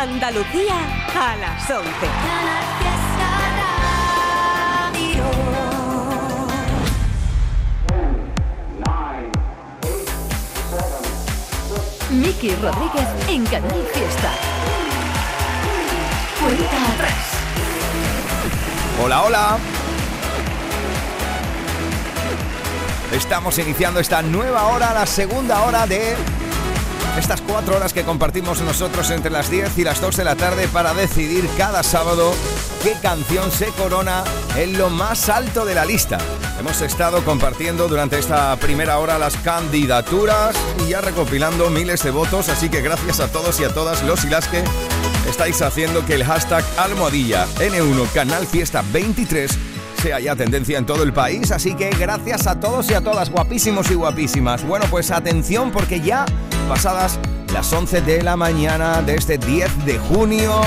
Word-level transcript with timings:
Andalucía 0.00 0.76
a 1.14 1.36
las 1.36 1.70
11. 1.70 1.90
Miki 12.12 12.54
Rodríguez 12.54 13.08
en 13.28 13.44
Canal 13.44 13.86
Fiesta. 13.92 14.32
Cuenta 16.40 16.94
atrás. 16.94 17.32
Hola, 19.04 19.22
hola. 19.24 19.58
Estamos 23.12 23.58
iniciando 23.58 24.00
esta 24.00 24.22
nueva 24.22 24.64
hora, 24.68 24.94
la 24.94 25.04
segunda 25.04 25.60
hora 25.60 25.86
de 25.86 26.16
estas 27.20 27.42
cuatro 27.42 27.76
horas 27.76 27.92
que 27.92 28.02
compartimos 28.02 28.62
nosotros 28.62 29.10
entre 29.10 29.30
las 29.30 29.50
10 29.50 29.76
y 29.76 29.84
las 29.84 30.00
2 30.00 30.16
de 30.16 30.24
la 30.24 30.36
tarde 30.36 30.68
para 30.68 30.94
decidir 30.94 31.46
cada 31.58 31.82
sábado 31.82 32.32
qué 32.82 32.94
canción 33.02 33.52
se 33.52 33.66
corona 33.72 34.24
en 34.56 34.78
lo 34.78 34.88
más 34.88 35.28
alto 35.28 35.66
de 35.66 35.74
la 35.74 35.84
lista. 35.84 36.18
Hemos 36.58 36.80
estado 36.80 37.22
compartiendo 37.22 37.88
durante 37.88 38.18
esta 38.18 38.56
primera 38.56 38.98
hora 38.98 39.18
las 39.18 39.36
candidaturas 39.36 40.56
y 40.82 40.90
ya 40.90 41.02
recopilando 41.02 41.68
miles 41.68 42.02
de 42.02 42.10
votos, 42.10 42.48
así 42.48 42.70
que 42.70 42.80
gracias 42.80 43.20
a 43.20 43.30
todos 43.30 43.60
y 43.60 43.64
a 43.64 43.74
todas 43.74 44.02
los 44.02 44.24
y 44.24 44.30
las 44.30 44.48
que 44.48 44.64
estáis 45.28 45.60
haciendo 45.60 46.06
que 46.06 46.14
el 46.14 46.24
hashtag 46.24 46.64
almohadilla 46.78 47.46
N1 47.58 48.10
Canal 48.12 48.46
Fiesta 48.46 48.82
23 48.92 49.58
sea 50.00 50.18
ya 50.18 50.34
tendencia 50.34 50.78
en 50.78 50.86
todo 50.86 51.02
el 51.02 51.12
país, 51.12 51.50
así 51.52 51.74
que 51.74 51.90
gracias 51.90 52.46
a 52.46 52.58
todos 52.58 52.90
y 52.90 52.94
a 52.94 53.02
todas, 53.02 53.28
guapísimos 53.30 53.90
y 53.90 53.94
guapísimas. 53.94 54.64
Bueno, 54.64 54.86
pues 54.90 55.10
atención 55.10 55.70
porque 55.70 56.00
ya 56.00 56.24
pasadas 56.68 57.18
las 57.52 57.70
11 57.70 58.00
de 58.00 58.22
la 58.22 58.34
mañana 58.34 59.02
de 59.02 59.16
este 59.16 59.36
10 59.36 59.84
de 59.84 59.98
junio, 59.98 60.58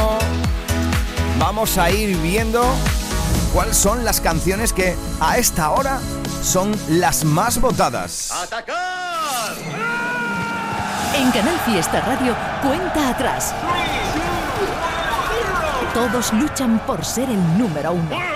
vamos 1.40 1.80
a 1.80 1.90
ir 1.90 2.16
viendo 2.18 2.64
cuáles 3.54 3.76
son 3.76 4.06
las 4.06 4.22
canciones 4.22 4.72
que 4.72 4.96
a 5.20 5.38
esta 5.38 5.72
hora 5.72 6.00
son 6.44 6.72
las 6.90 7.26
más 7.26 7.60
votadas. 7.60 8.32
¡Atacar! 8.32 9.56
En 11.16 11.32
Canal 11.32 11.58
Fiesta 11.66 12.02
Radio, 12.02 12.36
cuenta 12.62 13.10
atrás. 13.10 13.54
Todos 15.94 16.34
luchan 16.34 16.80
por 16.86 17.04
ser 17.04 17.30
el 17.30 17.58
número 17.58 17.94
uno. 17.94 18.33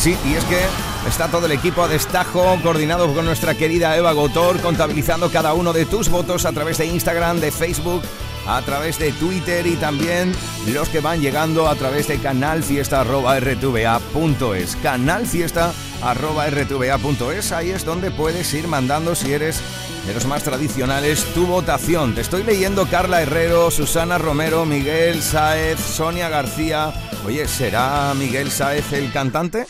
Sí, 0.00 0.16
y 0.24 0.32
es 0.32 0.44
que 0.44 0.58
está 1.06 1.28
todo 1.28 1.44
el 1.44 1.52
equipo 1.52 1.82
a 1.82 1.88
destajo, 1.88 2.58
coordinado 2.62 3.12
con 3.12 3.26
nuestra 3.26 3.54
querida 3.54 3.94
Eva 3.98 4.12
Gotor, 4.12 4.58
contabilizando 4.62 5.30
cada 5.30 5.52
uno 5.52 5.74
de 5.74 5.84
tus 5.84 6.08
votos 6.08 6.46
a 6.46 6.52
través 6.52 6.78
de 6.78 6.86
Instagram, 6.86 7.38
de 7.38 7.52
Facebook, 7.52 8.00
a 8.46 8.62
través 8.62 8.98
de 8.98 9.12
Twitter 9.12 9.66
y 9.66 9.76
también 9.76 10.32
los 10.72 10.88
que 10.88 11.00
van 11.00 11.20
llegando 11.20 11.68
a 11.68 11.74
través 11.74 12.08
de 12.08 12.18
canalfiesta.rtva.es. 12.18 14.76
Canalfiesta.rtva.es, 14.76 17.52
ahí 17.52 17.70
es 17.70 17.84
donde 17.84 18.10
puedes 18.10 18.54
ir 18.54 18.68
mandando 18.68 19.14
si 19.14 19.34
eres 19.34 19.60
de 20.06 20.14
los 20.14 20.26
más 20.26 20.42
tradicionales 20.42 21.24
tu 21.34 21.46
votación. 21.46 22.14
Te 22.14 22.20
estoy 22.20 22.42
leyendo 22.42 22.86
Carla 22.86 23.22
Herrero, 23.22 23.70
Susana 23.70 24.18
Romero, 24.18 24.64
Miguel 24.64 25.22
Saez, 25.22 25.78
Sonia 25.78 26.28
García. 26.28 26.92
Oye, 27.26 27.46
¿será 27.46 28.12
Miguel 28.14 28.50
Saez 28.50 28.92
el 28.92 29.12
cantante? 29.12 29.66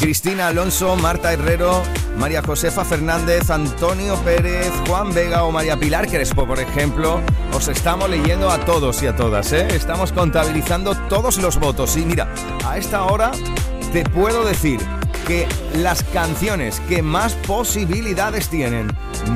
Cristina 0.00 0.48
Alonso, 0.48 0.96
Marta 0.96 1.32
Herrero, 1.32 1.82
María 2.18 2.42
Josefa 2.42 2.84
Fernández, 2.84 3.48
Antonio 3.50 4.16
Pérez, 4.16 4.70
Juan 4.86 5.14
Vega 5.14 5.44
o 5.44 5.52
María 5.52 5.78
Pilar 5.78 6.08
Crespo, 6.08 6.46
por 6.46 6.60
ejemplo. 6.60 7.20
Os 7.52 7.68
estamos 7.68 8.10
leyendo 8.10 8.50
a 8.50 8.58
todos 8.64 9.02
y 9.02 9.06
a 9.06 9.16
todas, 9.16 9.52
¿eh? 9.52 9.68
Estamos 9.70 10.12
contabilizando 10.12 10.94
todos 11.08 11.38
los 11.38 11.58
votos. 11.58 11.96
Y 11.96 12.04
mira, 12.04 12.28
a 12.66 12.76
esta 12.76 13.04
hora 13.04 13.32
te 13.92 14.04
puedo 14.04 14.44
decir 14.44 14.80
que 15.24 15.48
las 15.76 16.02
canciones 16.04 16.80
que 16.88 17.02
más 17.02 17.34
posibilidades 17.46 18.48
tienen 18.48 18.88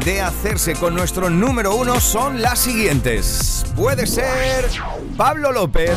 de 0.04 0.20
hacerse 0.20 0.74
con 0.74 0.94
nuestro 0.94 1.30
número 1.30 1.74
uno 1.74 2.00
son 2.00 2.42
las 2.42 2.58
siguientes. 2.58 3.64
Puede 3.74 4.06
ser 4.06 4.68
Pablo 5.16 5.52
López 5.52 5.96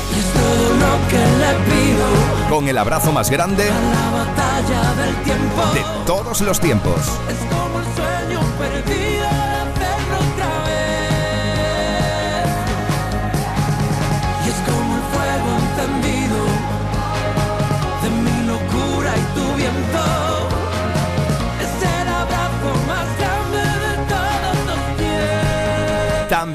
con 2.49 2.67
el 2.67 2.77
abrazo 2.77 3.11
más 3.11 3.29
grande 3.29 3.65
de 5.73 5.83
todos 6.05 6.41
los 6.41 6.59
tiempos. 6.59 6.95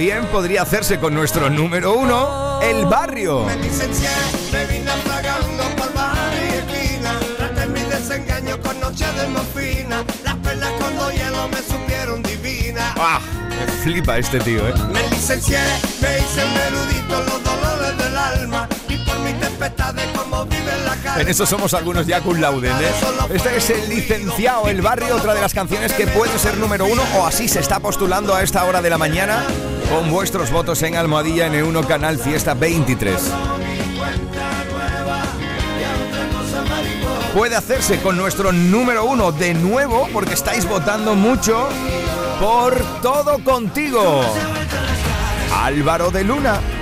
También 0.06 0.30
podría 0.30 0.62
hacerse 0.62 1.00
con 1.00 1.14
nuestro 1.14 1.50
número 1.50 1.94
uno, 1.94 2.60
El 2.62 2.86
Barrio. 2.86 3.44
Me 3.44 3.56
licencié, 3.56 4.08
me 4.52 4.64
vine 4.66 4.90
fragando 5.04 5.64
por 5.76 5.92
bajar 5.94 6.32
y 6.32 6.54
esquina. 6.54 7.18
Traté 7.36 7.66
mi 7.66 7.80
desengaño 7.80 8.60
con 8.60 8.78
noche 8.78 9.04
de 9.04 9.26
morfina. 9.26 10.04
Las 10.22 10.36
perlas 10.36 10.70
con 10.78 11.10
hielo 11.10 11.48
me 11.48 11.56
supieron 11.56 12.22
divina. 12.22 12.94
¡Ah! 12.96 13.18
Me 13.48 13.66
flipa 13.82 14.16
este 14.18 14.38
tío, 14.38 14.68
¿eh? 14.68 14.74
Me 14.92 15.08
licencié, 15.10 15.58
me 16.00 16.18
hice 16.20 16.44
un 16.44 16.56
erudito 16.56 17.20
en 17.20 17.26
los 17.26 17.42
dolores 17.42 17.98
del 17.98 18.16
alma. 18.16 18.68
Y 18.88 18.98
por 18.98 19.18
mis 19.18 19.40
tempestades 19.40 20.06
como 20.16 20.44
vive 20.44 20.72
en 20.72 20.84
la. 20.84 21.20
En 21.20 21.28
eso 21.28 21.44
somos 21.46 21.74
algunos 21.74 22.06
ya 22.06 22.20
cum 22.20 22.38
laude, 22.38 22.68
¿eh? 22.68 22.92
Este 23.34 23.56
es 23.56 23.70
el 23.70 23.88
licenciado 23.88 24.68
El 24.68 24.82
Barrio, 24.82 25.16
otra 25.16 25.34
de 25.34 25.40
las 25.40 25.52
canciones 25.52 25.92
que 25.94 26.06
puede 26.06 26.38
ser 26.38 26.58
número 26.58 26.84
uno 26.84 27.02
o 27.16 27.26
así 27.26 27.48
se 27.48 27.58
está 27.58 27.80
postulando 27.80 28.36
a 28.36 28.44
esta 28.44 28.64
hora 28.66 28.80
de 28.80 28.90
la 28.90 28.98
mañana 28.98 29.42
con 29.90 30.10
vuestros 30.10 30.50
votos 30.50 30.82
en 30.82 30.96
Almohadilla 30.96 31.48
N1 31.48 31.86
Canal 31.86 32.18
Fiesta 32.18 32.54
23. 32.54 33.14
Puede 37.34 37.54
hacerse 37.54 38.00
con 38.00 38.16
nuestro 38.16 38.52
número 38.52 39.04
uno 39.04 39.30
de 39.32 39.54
nuevo 39.54 40.08
porque 40.12 40.34
estáis 40.34 40.68
votando 40.68 41.14
mucho 41.14 41.68
por 42.40 42.82
todo 43.02 43.42
contigo. 43.44 44.22
Álvaro 45.52 46.10
de 46.10 46.24
Luna. 46.24 46.75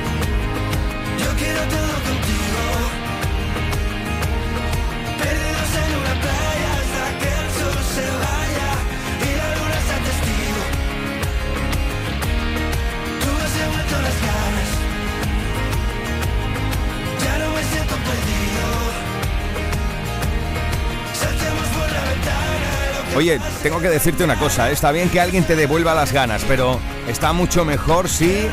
Oye, 23.16 23.41
tengo 23.62 23.80
que 23.80 23.88
decirte 23.88 24.25
una 24.25 24.38
cosa, 24.38 24.70
¿eh? 24.70 24.72
está 24.72 24.91
bien 24.91 25.08
que 25.08 25.20
alguien 25.20 25.44
te 25.44 25.54
devuelva 25.54 25.94
las 25.94 26.12
ganas, 26.12 26.44
pero 26.48 26.80
está 27.08 27.32
mucho 27.32 27.64
mejor 27.64 28.08
si 28.08 28.48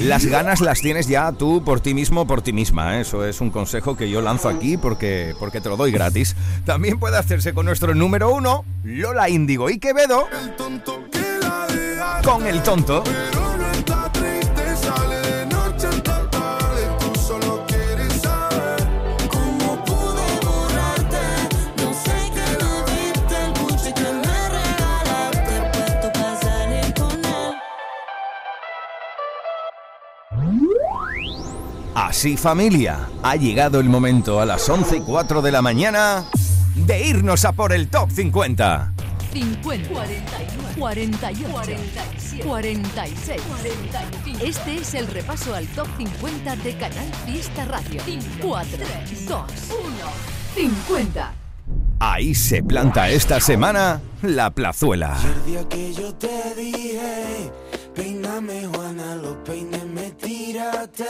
las 0.00 0.24
ganas 0.24 0.62
las 0.62 0.80
tienes 0.80 1.06
ya 1.06 1.30
tú 1.32 1.62
por 1.62 1.80
ti 1.80 1.92
mismo, 1.92 2.26
por 2.26 2.40
ti 2.40 2.54
misma. 2.54 2.96
¿eh? 2.96 3.02
Eso 3.02 3.26
es 3.26 3.42
un 3.42 3.50
consejo 3.50 3.96
que 3.96 4.08
yo 4.08 4.22
lanzo 4.22 4.48
aquí 4.48 4.78
porque, 4.78 5.34
porque 5.38 5.60
te 5.60 5.68
lo 5.68 5.76
doy 5.76 5.92
gratis. 5.92 6.36
También 6.64 6.98
puede 6.98 7.18
hacerse 7.18 7.52
con 7.52 7.66
nuestro 7.66 7.94
número 7.94 8.30
uno, 8.30 8.64
Lola 8.82 9.28
Índigo 9.28 9.68
y 9.68 9.78
Quevedo, 9.78 10.26
con 12.24 12.46
el 12.46 12.62
tonto. 12.62 13.04
Así 32.20 32.36
familia, 32.36 33.08
ha 33.22 33.34
llegado 33.34 33.80
el 33.80 33.88
momento 33.88 34.40
a 34.40 34.44
las 34.44 34.68
11 34.68 34.98
y 34.98 35.00
4 35.00 35.40
de 35.40 35.50
la 35.50 35.62
mañana 35.62 36.26
de 36.74 37.02
irnos 37.02 37.46
a 37.46 37.52
por 37.52 37.72
el 37.72 37.88
top 37.88 38.10
50. 38.10 38.92
50, 39.32 39.88
49, 39.88 40.74
48, 40.78 41.50
47, 41.50 42.44
46, 42.46 43.40
45. 43.40 44.44
Este 44.44 44.74
es 44.76 44.92
el 44.92 45.06
repaso 45.06 45.54
al 45.54 45.66
top 45.68 45.86
50 45.96 46.56
de 46.56 46.76
Canal 46.76 47.10
Fiesta 47.24 47.64
Radio. 47.64 48.02
4, 48.42 48.78
2, 49.26 49.28
1, 49.30 49.44
50. 50.56 51.32
Ahí 52.00 52.34
se 52.34 52.62
planta 52.62 53.08
esta 53.08 53.40
semana 53.40 54.02
la 54.20 54.50
plazuela. 54.50 55.16
El 55.24 55.52
día 55.52 55.68
que 55.70 55.94
yo 55.94 56.14
te 56.16 56.54
dije, 56.54 57.50
Peíname, 57.94 58.66
Juana, 58.66 59.16
los 59.16 59.36
peines 59.38 59.84
me 59.84 60.10
tírate. 60.12 61.04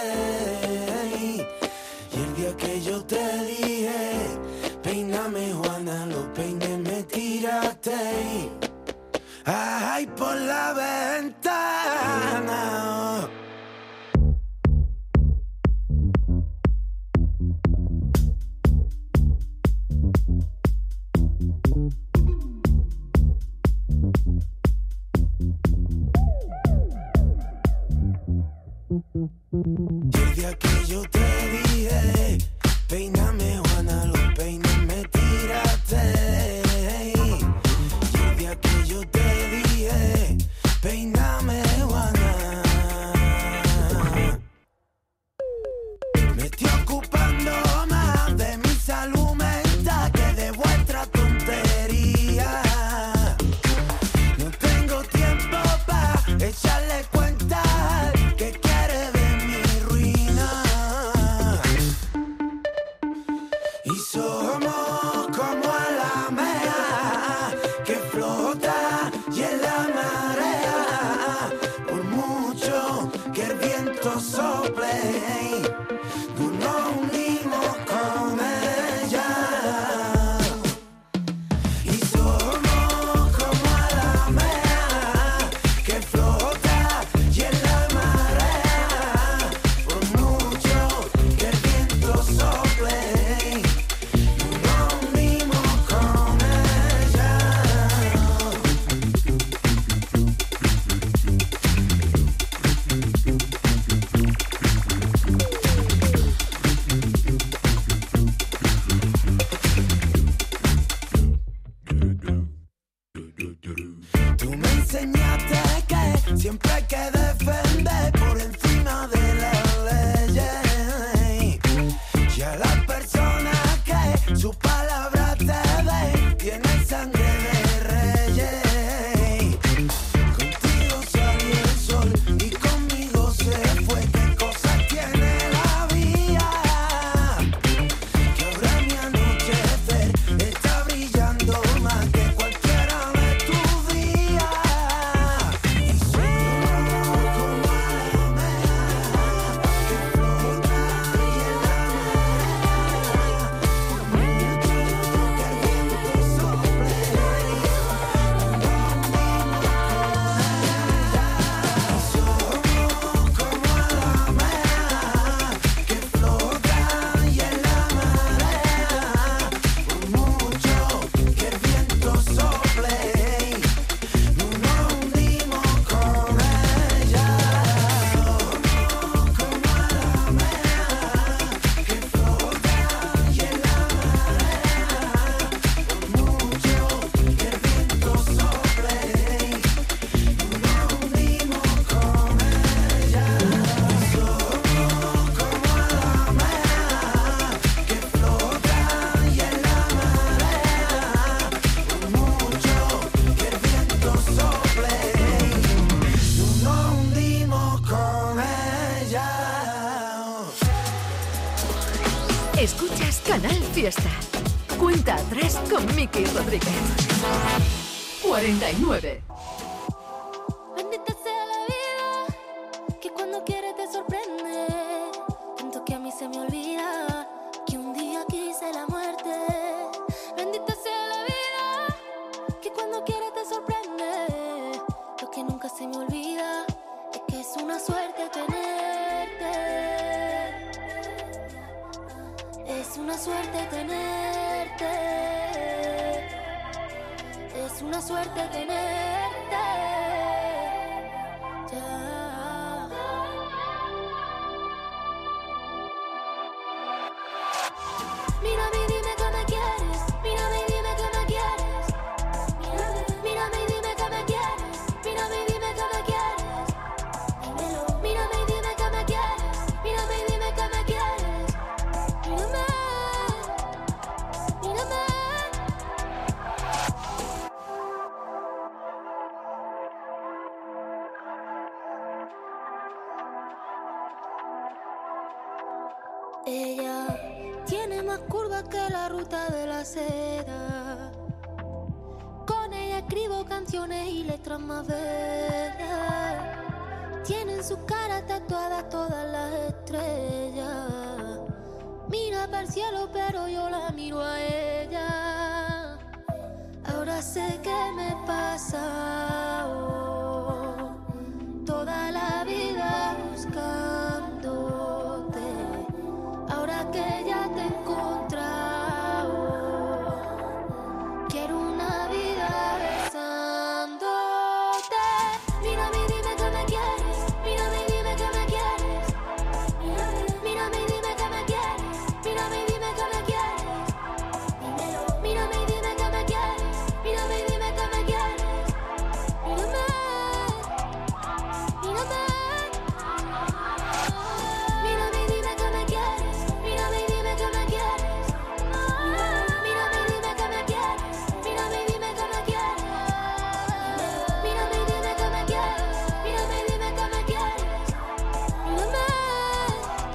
Y 2.13 2.17
el 2.17 2.35
día 2.35 2.57
que 2.57 2.81
yo 2.81 3.05
te 3.05 3.45
dije, 3.45 4.39
peíname, 4.83 5.53
Juana, 5.53 6.07
los 6.07 6.27
peines 6.35 6.79
me 6.79 7.03
tírate. 7.05 8.51
Ay, 9.45 10.07
por 10.07 10.35
la 10.37 10.73
ventana. 10.73 11.41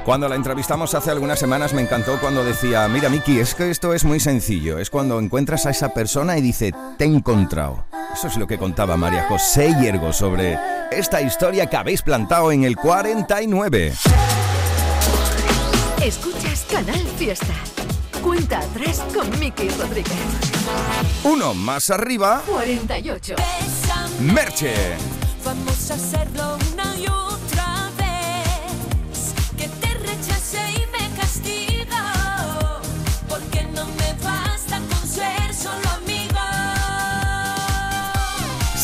Cuando 0.05 0.29
la 0.29 0.35
entrevistamos 0.35 0.93
hace 0.93 1.09
algunas 1.09 1.39
semanas 1.39 1.73
me 1.73 1.81
encantó 1.81 2.19
cuando 2.19 2.45
decía, 2.45 2.87
mira 2.87 3.09
Miki, 3.09 3.39
es 3.39 3.55
que 3.55 3.71
esto 3.71 3.91
es 3.91 4.05
muy 4.05 4.19
sencillo, 4.19 4.77
es 4.77 4.91
cuando 4.91 5.19
encuentras 5.19 5.65
a 5.65 5.71
esa 5.71 5.95
persona 5.95 6.37
y 6.37 6.41
dice, 6.41 6.71
te 6.99 7.05
he 7.05 7.07
encontrado. 7.07 7.85
Eso 8.13 8.27
es 8.27 8.37
lo 8.37 8.45
que 8.45 8.59
contaba 8.59 8.97
María 8.97 9.25
José 9.27 9.75
Hiergo 9.81 10.13
sobre 10.13 10.59
esta 10.91 11.23
historia 11.23 11.65
que 11.65 11.77
habéis 11.77 12.03
plantado 12.03 12.51
en 12.51 12.65
el 12.65 12.75
49. 12.75 13.93
Escuchas 16.03 16.67
Canal 16.71 17.01
Fiesta. 17.17 17.55
Cuenta 18.21 18.61
3 18.75 19.03
con 19.11 19.39
Miki 19.39 19.69
Rodríguez. 19.69 20.13
Uno 21.23 21.55
más 21.55 21.89
arriba. 21.89 22.43
48. 22.45 23.35
Merche. 24.21 24.71
Vamos 25.43 25.89
a 25.89 25.95
hacerlo 25.95 26.57
una 26.73 26.95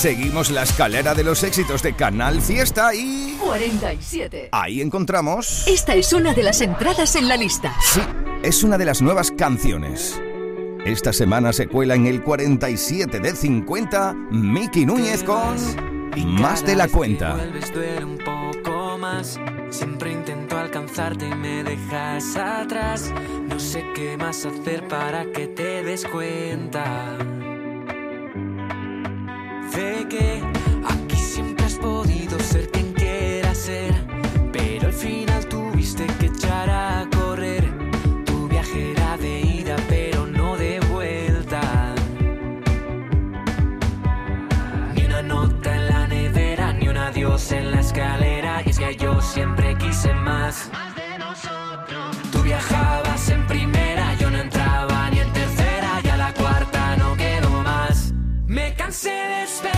seguimos 0.02 0.50
la 0.50 0.64
escalera 0.64 1.14
de 1.14 1.24
los 1.24 1.44
éxitos 1.44 1.84
de 1.84 1.94
Canal 1.94 2.42
Fiesta 2.42 2.96
y... 2.96 3.38
47. 3.40 4.50
Ahí 4.52 4.82
encontramos... 4.82 5.68
Esta 5.68 5.94
es 5.94 6.12
una 6.12 6.34
de 6.34 6.42
las 6.42 6.60
entradas 6.62 7.16
en 7.16 7.28
la 7.28 7.38
lista. 7.38 7.76
Sí, 7.84 8.02
es 8.42 8.64
una 8.64 8.80
de 8.80 8.86
las 8.86 9.04
nuevas 9.04 9.30
canciones. 9.30 10.20
Esta 10.84 11.14
semana 11.14 11.54
se 11.54 11.68
cuela 11.68 11.94
en 11.94 12.08
el 12.08 12.24
47 12.24 13.20
de 13.20 13.36
50 13.36 14.14
Miki 14.32 14.88
Núñez 14.88 15.24
con... 15.24 15.56
Más 16.26 16.66
de 16.66 16.76
la 16.76 16.88
cuenta. 16.88 17.38
un 18.04 18.18
poco 18.18 18.98
más. 18.98 19.40
Siempre 19.70 20.14
intento 20.14 20.58
alcanzarte 20.58 21.28
y 21.28 21.36
me 21.36 21.64
dejas 21.64 22.36
atrás. 22.36 23.14
No 23.48 23.60
sé 23.60 23.86
qué 23.94 24.18
más 24.18 24.48
hacer 24.48 24.88
para 24.88 25.32
que 25.32 25.46
te 25.46 25.84
des 25.84 26.06
cuenta. 26.08 27.18
Sé 29.72 30.06
que 30.10 30.44
aquí 30.86 31.16
siempre 31.16 31.66
has 31.66 31.76
podido 31.76 32.38
ser 32.40 32.70
quien 32.72 32.92
quieras 32.92 33.58
ser, 33.58 33.94
pero 34.52 34.88
al 34.88 34.94
final 34.94 35.46
tuviste 35.46 36.06
que 36.20 36.26
echar 36.26 36.70
a 36.70 37.08
correr. 37.16 37.64
Tu 38.26 38.50
viaje 38.50 38.92
era 38.92 39.16
de 39.16 39.40
ida, 39.40 39.78
pero 39.88 40.28
no 40.28 40.58
de 40.58 40.82
vuelta. 40.92 41.96
Ni 44.94 45.06
una 45.06 45.22
nota 45.22 45.74
en 45.74 45.88
la 45.88 46.06
nevera, 46.08 46.74
ni 46.74 46.90
un 46.90 46.98
adiós 46.98 47.54
en 47.54 47.72
la 47.72 47.80
escalera. 47.80 48.62
Y 48.66 48.72
es 48.72 48.78
que 48.78 48.94
yo 48.98 49.22
siempre 49.22 49.78
quise 49.78 50.14
más. 50.14 50.70
sin 59.02 59.32
is 59.32 59.71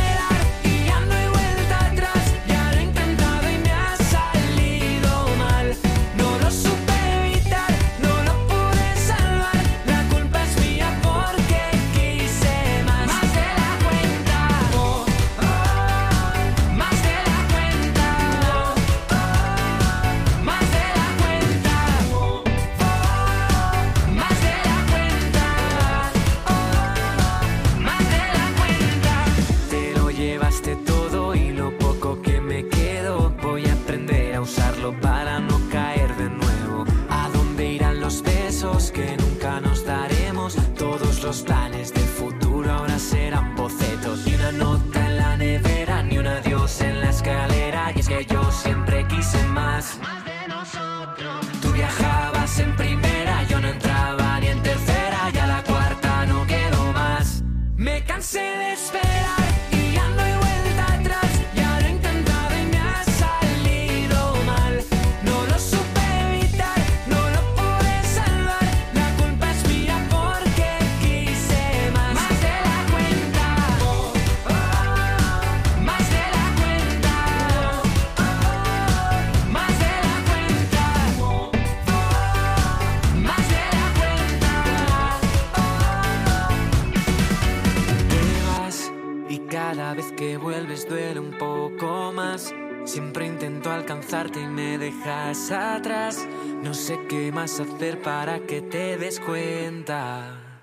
hacer 97.44 98.02
para 98.02 98.40
que 98.40 98.62
te 98.62 98.98
des 98.98 99.20
cuenta? 99.20 100.62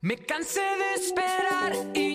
Me 0.00 0.16
cansé 0.16 0.60
de 0.60 0.94
esperar 0.94 1.72
y 1.94 2.05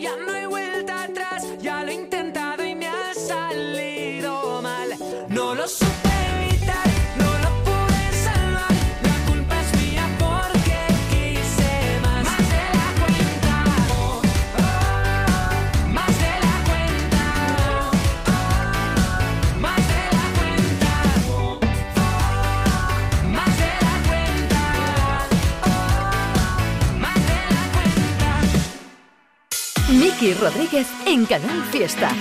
Miki 30.21 30.35
Rodríguez 30.35 30.87
en 31.07 31.25
Canal 31.25 31.63
Fiesta. 31.71 32.11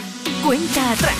Cuenta 0.42 0.92
atrás. 0.92 1.16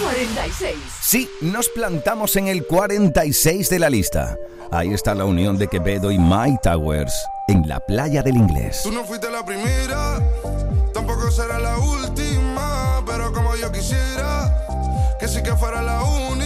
46. 0.00 0.76
Sí, 1.00 1.28
nos 1.40 1.68
plantamos 1.68 2.36
en 2.36 2.46
el 2.46 2.64
46 2.64 3.68
de 3.68 3.78
la 3.80 3.90
lista. 3.90 4.36
Ahí 4.70 4.94
está 4.94 5.16
la 5.16 5.24
unión 5.24 5.58
de 5.58 5.66
Quevedo 5.66 6.12
y 6.12 6.18
My 6.18 6.56
Towers 6.62 7.12
en 7.48 7.68
la 7.68 7.80
playa 7.80 8.22
del 8.22 8.36
inglés. 8.36 8.82
Tú 8.84 8.92
no 8.92 9.04
fuiste 9.04 9.28
la 9.32 9.44
primera, 9.44 10.20
tampoco 10.94 11.28
será 11.32 11.58
la 11.58 11.76
última, 11.78 13.02
pero 13.04 13.32
como 13.32 13.56
yo 13.56 13.72
quisiera, 13.72 14.54
que 15.18 15.26
sí 15.26 15.42
que 15.42 15.56
fuera 15.56 15.82
la 15.82 16.04
única 16.04 16.45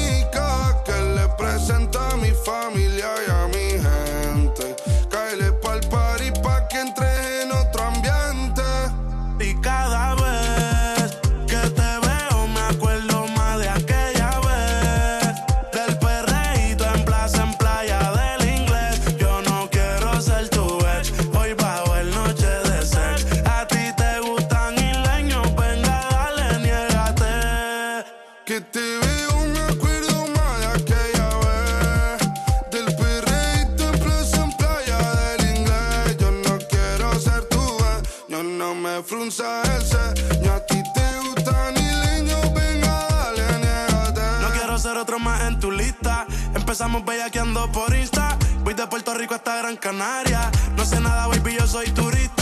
por 47.69 47.95
Insta. 47.95 48.37
Voy 48.65 48.75
de 48.75 48.87
Puerto 48.87 49.15
Rico 49.15 49.35
hasta 49.35 49.57
Gran 49.57 49.77
Canaria. 49.77 50.51
No 50.77 50.85
sé 50.85 51.01
nada, 51.01 51.27
baby, 51.27 51.57
yo 51.59 51.67
soy 51.67 51.91
turista. 51.91 52.40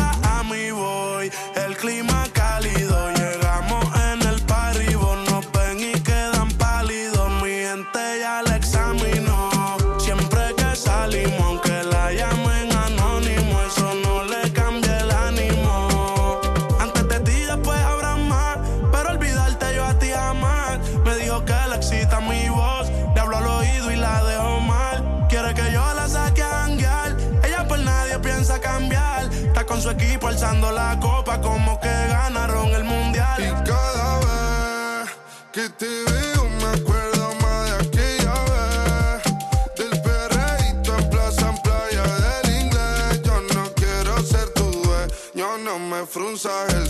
frunza 46.09 46.67
el 46.69 46.88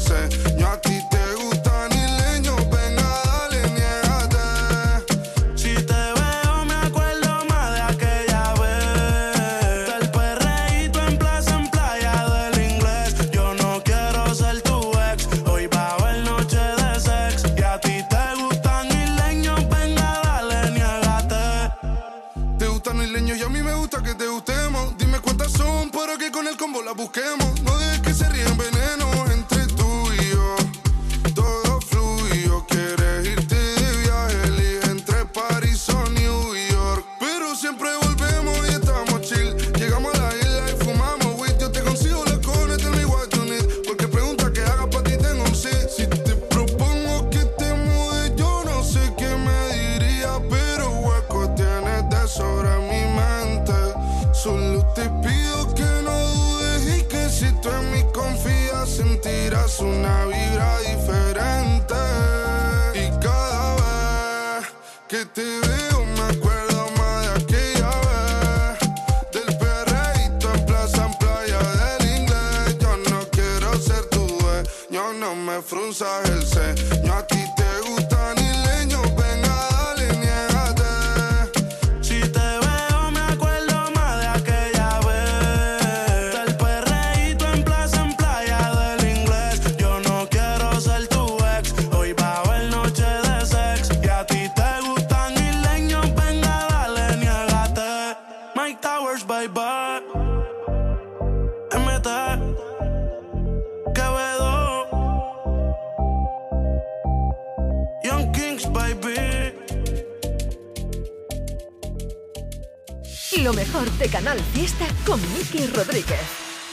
Lo 113.48 113.54
mejor 113.54 113.90
de 113.92 114.08
Canal 114.10 114.38
Fiesta 114.52 114.84
con 115.06 115.18
Miki 115.32 115.68
Rodríguez. 115.68 116.20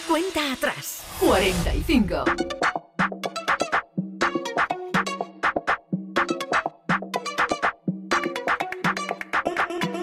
Cuenta 0.09 0.51
atrás. 0.51 1.03
45. 1.21 2.25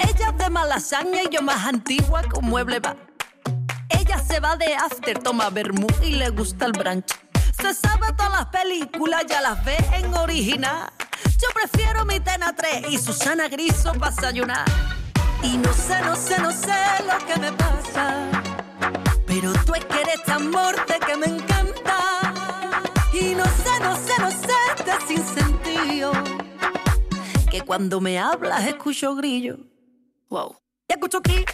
Ella 0.01 0.29
es 0.31 0.39
de 0.39 0.49
malasaña 0.49 1.23
y 1.25 1.35
yo 1.35 1.43
más 1.43 1.67
antigua 1.67 2.23
con 2.23 2.47
mueble 2.47 2.81
va. 2.81 2.97
Ella 3.91 4.19
se 4.19 4.41
va 4.41 4.57
de 4.57 4.75
after, 4.75 5.19
toma 5.19 5.51
vermú 5.51 5.89
y 6.03 6.13
le 6.13 6.31
gusta 6.31 6.65
el 6.65 6.73
branch. 6.73 7.19
Se 7.61 7.75
sabe 7.75 8.07
todas 8.17 8.33
las 8.33 8.47
películas, 8.47 9.27
ya 9.29 9.43
las 9.43 9.63
ve 9.63 9.77
en 9.93 10.15
original. 10.15 10.91
Yo 11.41 11.49
prefiero 11.55 12.05
mi 12.05 12.21
Tena 12.21 12.55
3 12.55 12.87
y 12.91 12.99
Susana 12.99 13.49
Griso 13.49 13.93
para 13.95 14.13
desayunar. 14.13 14.65
Y 15.43 15.57
no 15.57 15.73
sé, 15.73 16.01
no 16.03 16.15
sé, 16.15 16.39
no 16.41 16.53
sé 16.53 16.75
lo 17.07 17.27
que 17.27 17.41
me 17.41 17.53
pasa. 17.53 18.29
Pero 19.27 19.53
tú 19.65 19.75
es 19.75 19.85
que 19.85 20.01
eres 20.01 20.23
tan 20.25 20.51
morte 20.51 20.99
que 21.07 21.17
me 21.17 21.27
encanta. 21.27 21.99
Y 23.13 23.35
no 23.35 23.45
sé, 23.45 23.81
no 23.81 23.97
sé, 23.97 24.13
no 24.21 24.31
sé 24.31 24.85
de 24.85 25.07
sin 25.07 25.25
sentido. 25.25 26.13
Que 27.51 27.63
cuando 27.63 28.01
me 28.01 28.19
hablas 28.19 28.67
escucho 28.67 29.15
grillo. 29.15 29.59
Wow. 30.29 30.57
Y 30.89 30.93
escucho 30.93 31.21
grillo. 31.21 31.47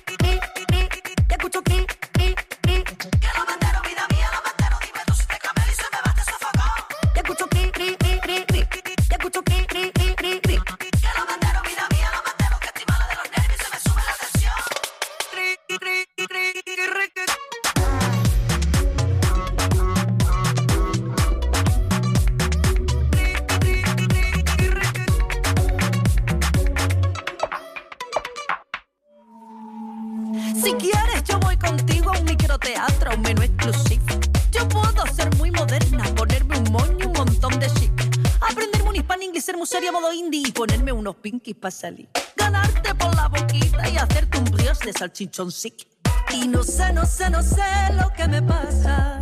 Y 40.36 40.52
ponerme 40.52 40.92
unos 40.92 41.16
pinkies 41.16 41.56
para 41.56 41.70
salir. 41.70 42.08
Ganarte 42.36 42.94
por 42.94 43.14
la 43.14 43.28
boquita 43.28 43.88
y 43.88 43.96
hacerte 43.96 44.38
un 44.38 44.44
brioche 44.44 44.86
de 44.86 44.92
salchichón 44.92 45.50
sick. 45.50 45.88
Y 46.34 46.46
no 46.46 46.62
sé, 46.62 46.92
no 46.92 47.06
sé, 47.06 47.30
no 47.30 47.42
sé 47.42 47.62
lo 48.00 48.12
que 48.12 48.28
me 48.28 48.42
pasa. 48.42 49.20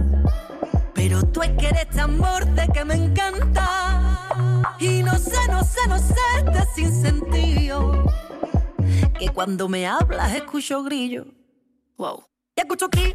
Pero 0.94 1.22
tú 1.22 1.42
es 1.42 1.50
que 1.58 1.68
eres 1.68 1.88
tan 1.90 2.18
borde 2.18 2.68
que 2.72 2.84
me 2.84 2.94
encanta. 2.94 4.28
Y 4.80 5.02
no 5.02 5.16
sé, 5.18 5.46
no 5.48 5.62
sé, 5.62 5.86
no 5.88 5.98
sé 5.98 6.50
de 6.52 6.66
sin 6.74 7.02
sentido. 7.02 8.04
Que 9.18 9.28
cuando 9.28 9.68
me 9.68 9.86
hablas 9.86 10.34
escucho 10.34 10.82
grillo. 10.82 11.26
Wow. 11.96 12.24
Ya 12.56 12.62
escucho 12.62 12.88
cri, 12.88 13.12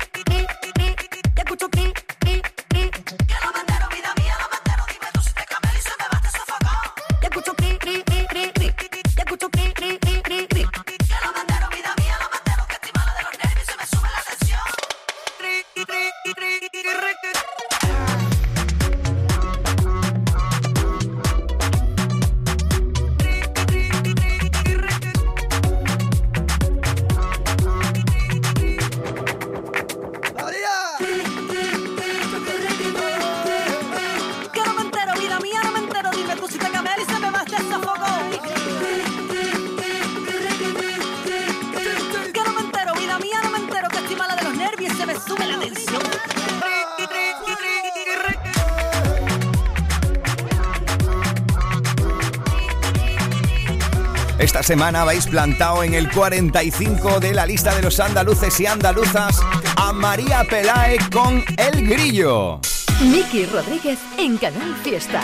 semana 54.72 55.02
habéis 55.02 55.28
plantado 55.28 55.84
en 55.84 55.94
el 55.94 56.10
45 56.10 57.20
de 57.20 57.34
la 57.34 57.46
lista 57.46 57.76
de 57.76 57.82
los 57.82 58.00
andaluces 58.00 58.58
y 58.62 58.68
andaluzas 58.68 59.42
a 59.76 59.92
María 59.92 60.46
Pelae 60.50 60.98
con 61.12 61.44
El 61.58 61.90
Grillo. 61.90 62.62
Miki 63.02 63.48
Rodríguez 63.48 64.00
en 64.18 64.38
Canal 64.38 64.74
Fiesta. 64.82 65.24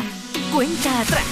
Cuenta 0.54 1.00
atrás. 1.00 1.24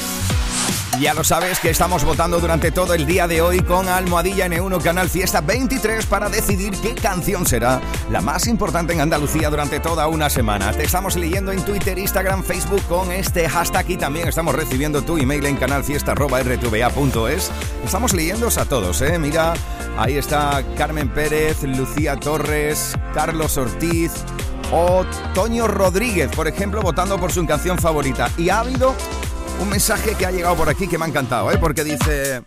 Ya 0.99 1.13
lo 1.13 1.25
sabes 1.25 1.59
que 1.59 1.69
estamos 1.69 2.05
votando 2.05 2.39
durante 2.39 2.71
todo 2.71 2.93
el 2.93 3.05
día 3.05 3.27
de 3.27 3.41
hoy 3.41 3.59
con 3.59 3.89
Almohadilla 3.89 4.47
N1 4.47 4.81
Canal 4.81 5.09
Fiesta 5.09 5.41
23 5.41 6.05
para 6.05 6.29
decidir 6.29 6.73
qué 6.81 6.95
canción 6.95 7.45
será 7.45 7.81
la 8.09 8.21
más 8.21 8.47
importante 8.47 8.93
en 8.93 9.01
Andalucía 9.01 9.49
durante 9.49 9.81
toda 9.81 10.07
una 10.07 10.29
semana. 10.29 10.71
Te 10.71 10.83
estamos 10.83 11.17
leyendo 11.17 11.51
en 11.51 11.65
Twitter, 11.65 11.99
Instagram, 11.99 12.43
Facebook 12.43 12.81
con 12.87 13.11
este 13.11 13.49
hashtag 13.49 13.89
y 13.89 13.97
también 13.97 14.29
estamos 14.29 14.55
recibiendo 14.55 15.01
tu 15.01 15.17
email 15.17 15.45
en 15.45 15.57
canalfiesta.rtva.es. 15.57 17.51
Estamos 17.85 18.13
leyéndoos 18.13 18.57
a 18.57 18.65
todos, 18.65 18.99
¿eh? 19.03 19.19
Mira, 19.19 19.53
ahí 19.97 20.17
está 20.17 20.63
Carmen 20.75 21.07
Pérez, 21.07 21.61
Lucía 21.61 22.19
Torres, 22.19 22.95
Carlos 23.13 23.57
Ortiz, 23.57 24.11
o 24.71 25.05
Toño 25.35 25.67
Rodríguez, 25.67 26.31
por 26.35 26.47
ejemplo, 26.47 26.81
votando 26.81 27.19
por 27.19 27.31
su 27.31 27.45
canción 27.45 27.77
favorita. 27.77 28.31
Y 28.37 28.49
ha 28.49 28.61
habido 28.61 28.95
un 29.61 29.69
mensaje 29.69 30.15
que 30.15 30.25
ha 30.25 30.31
llegado 30.31 30.55
por 30.55 30.67
aquí 30.67 30.87
que 30.87 30.97
me 30.97 31.05
ha 31.05 31.07
encantado, 31.07 31.51
¿eh? 31.51 31.57
porque 31.59 31.83
dice... 31.83 32.41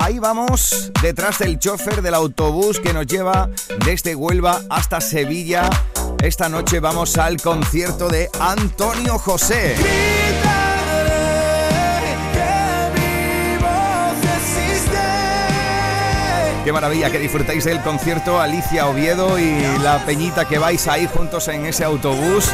Ahí 0.00 0.18
vamos, 0.18 0.90
detrás 1.00 1.38
del 1.38 1.58
chofer 1.58 2.02
del 2.02 2.14
autobús 2.14 2.80
que 2.80 2.92
nos 2.92 3.06
lleva 3.06 3.48
desde 3.86 4.14
Huelva 4.14 4.60
hasta 4.68 5.00
Sevilla. 5.00 5.70
Esta 6.20 6.48
noche 6.48 6.80
vamos 6.80 7.16
al 7.16 7.40
concierto 7.40 8.08
de 8.08 8.28
Antonio 8.38 9.18
José. 9.18 9.76
Qué 16.64 16.72
maravilla 16.72 17.10
que 17.10 17.18
disfrutéis 17.18 17.64
del 17.66 17.82
concierto 17.82 18.40
Alicia 18.40 18.86
Oviedo 18.86 19.38
y 19.38 19.60
la 19.82 19.98
peñita 20.06 20.46
que 20.46 20.58
vais 20.58 20.88
ahí 20.88 21.06
juntos 21.06 21.48
en 21.48 21.66
ese 21.66 21.84
autobús 21.84 22.50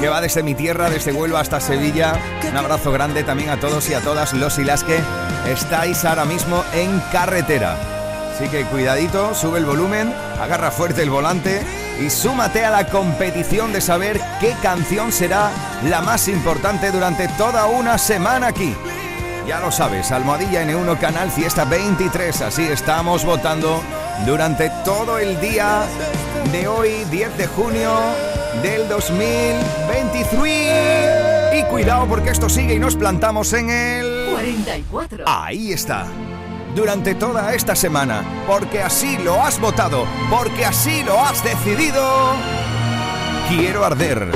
que 0.00 0.08
va 0.08 0.20
desde 0.20 0.44
mi 0.44 0.54
tierra, 0.54 0.88
desde 0.88 1.12
Huelva 1.12 1.40
hasta 1.40 1.58
Sevilla. 1.58 2.12
Un 2.48 2.56
abrazo 2.56 2.92
grande 2.92 3.24
también 3.24 3.50
a 3.50 3.58
todos 3.58 3.90
y 3.90 3.94
a 3.94 4.00
todas 4.00 4.34
los 4.34 4.56
y 4.60 4.64
las 4.64 4.84
que 4.84 5.00
estáis 5.50 6.04
ahora 6.04 6.26
mismo 6.26 6.62
en 6.72 7.00
carretera. 7.10 7.76
Así 8.32 8.48
que 8.50 8.62
cuidadito, 8.66 9.34
sube 9.34 9.58
el 9.58 9.64
volumen, 9.64 10.14
agarra 10.40 10.70
fuerte 10.70 11.02
el 11.02 11.10
volante 11.10 11.60
y 12.00 12.10
súmate 12.10 12.64
a 12.64 12.70
la 12.70 12.86
competición 12.86 13.72
de 13.72 13.80
saber 13.80 14.20
qué 14.38 14.54
canción 14.62 15.10
será 15.10 15.50
la 15.88 16.02
más 16.02 16.28
importante 16.28 16.92
durante 16.92 17.26
toda 17.36 17.66
una 17.66 17.98
semana 17.98 18.46
aquí. 18.46 18.76
Ya 19.48 19.58
lo 19.60 19.72
sabes, 19.72 20.12
Almohadilla 20.12 20.62
N1 20.62 20.98
Canal 20.98 21.30
Fiesta 21.30 21.64
23, 21.64 22.42
así 22.42 22.64
estamos 22.64 23.24
votando 23.24 23.80
durante 24.26 24.68
todo 24.84 25.18
el 25.18 25.40
día 25.40 25.84
de 26.52 26.68
hoy, 26.68 27.06
10 27.10 27.38
de 27.38 27.46
junio 27.46 27.94
del 28.62 28.86
2023. 28.90 31.58
Y 31.58 31.62
cuidado 31.70 32.06
porque 32.06 32.28
esto 32.28 32.50
sigue 32.50 32.74
y 32.74 32.78
nos 32.78 32.96
plantamos 32.96 33.54
en 33.54 33.70
el... 33.70 34.28
44. 34.32 35.24
Ahí 35.26 35.72
está. 35.72 36.04
Durante 36.74 37.14
toda 37.14 37.54
esta 37.54 37.74
semana, 37.74 38.22
porque 38.46 38.82
así 38.82 39.16
lo 39.16 39.42
has 39.42 39.58
votado, 39.58 40.04
porque 40.28 40.66
así 40.66 41.02
lo 41.04 41.18
has 41.24 41.42
decidido. 41.42 42.34
Quiero 43.48 43.82
arder. 43.82 44.30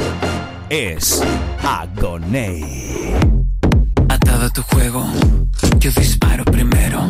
Es 0.71 1.23
Agoney. 1.63 3.32
Atado 4.43 4.51
a 4.51 4.65
tu 4.67 4.75
juego, 4.75 5.07
yo 5.79 5.93
disparo 5.93 6.45
primero. 6.45 7.01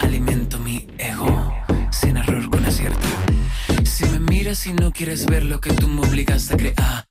Alimento 0.00 0.58
mi 0.58 0.88
ego, 0.96 1.54
sin 1.90 2.16
error 2.16 2.48
con 2.48 2.64
acierto. 2.64 3.06
Si 3.84 4.06
me 4.06 4.18
miras 4.18 4.66
y 4.66 4.72
no 4.72 4.90
quieres 4.90 5.26
ver 5.26 5.44
lo 5.44 5.60
que 5.60 5.74
tú 5.74 5.88
me 5.88 6.00
obligas 6.00 6.50
a 6.50 6.56
crear, 6.56 7.06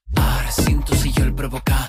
siento 0.50 0.96
si 0.96 1.12
yo 1.12 1.24
el 1.24 1.36
provocar, 1.36 1.87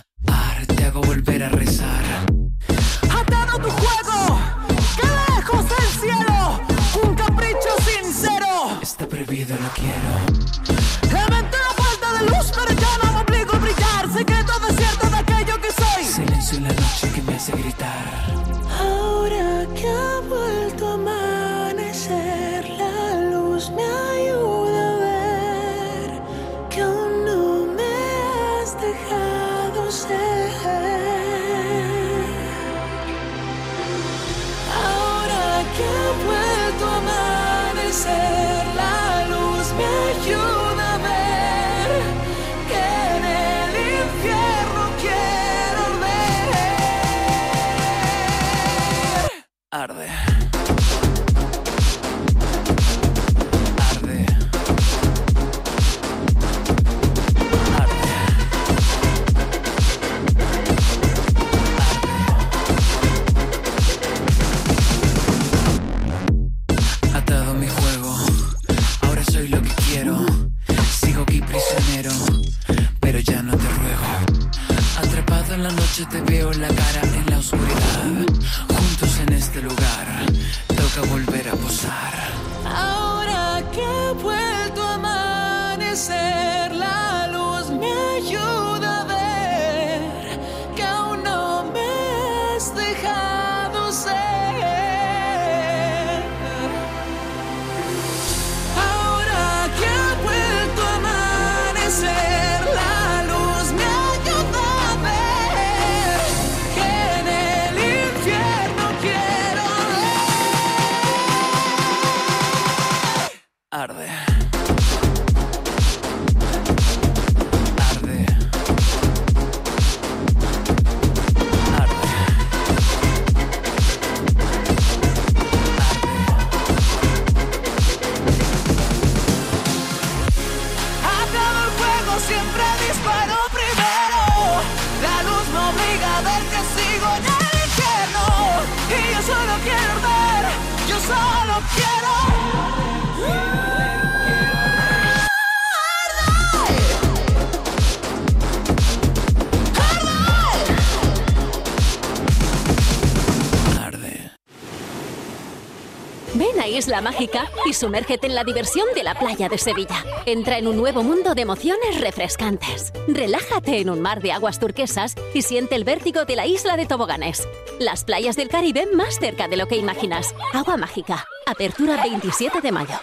Isla 156.70 157.00
Mágica 157.00 157.50
y 157.66 157.72
sumérgete 157.72 158.26
en 158.26 158.34
la 158.34 158.44
diversión 158.44 158.86
de 158.94 159.02
la 159.02 159.14
playa 159.14 159.48
de 159.48 159.58
Sevilla. 159.58 160.04
Entra 160.26 160.58
en 160.58 160.66
un 160.66 160.76
nuevo 160.76 161.02
mundo 161.02 161.34
de 161.34 161.42
emociones 161.42 162.00
refrescantes. 162.00 162.92
Relájate 163.06 163.80
en 163.80 163.90
un 163.90 164.00
mar 164.00 164.20
de 164.20 164.32
aguas 164.32 164.58
turquesas 164.58 165.14
y 165.34 165.42
siente 165.42 165.74
el 165.74 165.84
vértigo 165.84 166.24
de 166.24 166.36
la 166.36 166.46
isla 166.46 166.76
de 166.76 166.86
toboganes. 166.86 167.46
Las 167.78 168.04
playas 168.04 168.36
del 168.36 168.48
Caribe 168.48 168.86
más 168.92 169.18
cerca 169.18 169.48
de 169.48 169.56
lo 169.56 169.66
que 169.68 169.76
imaginas. 169.76 170.34
Agua 170.52 170.76
Mágica. 170.76 171.26
Apertura 171.46 172.02
27 172.02 172.60
de 172.60 172.72
mayo. 172.72 172.98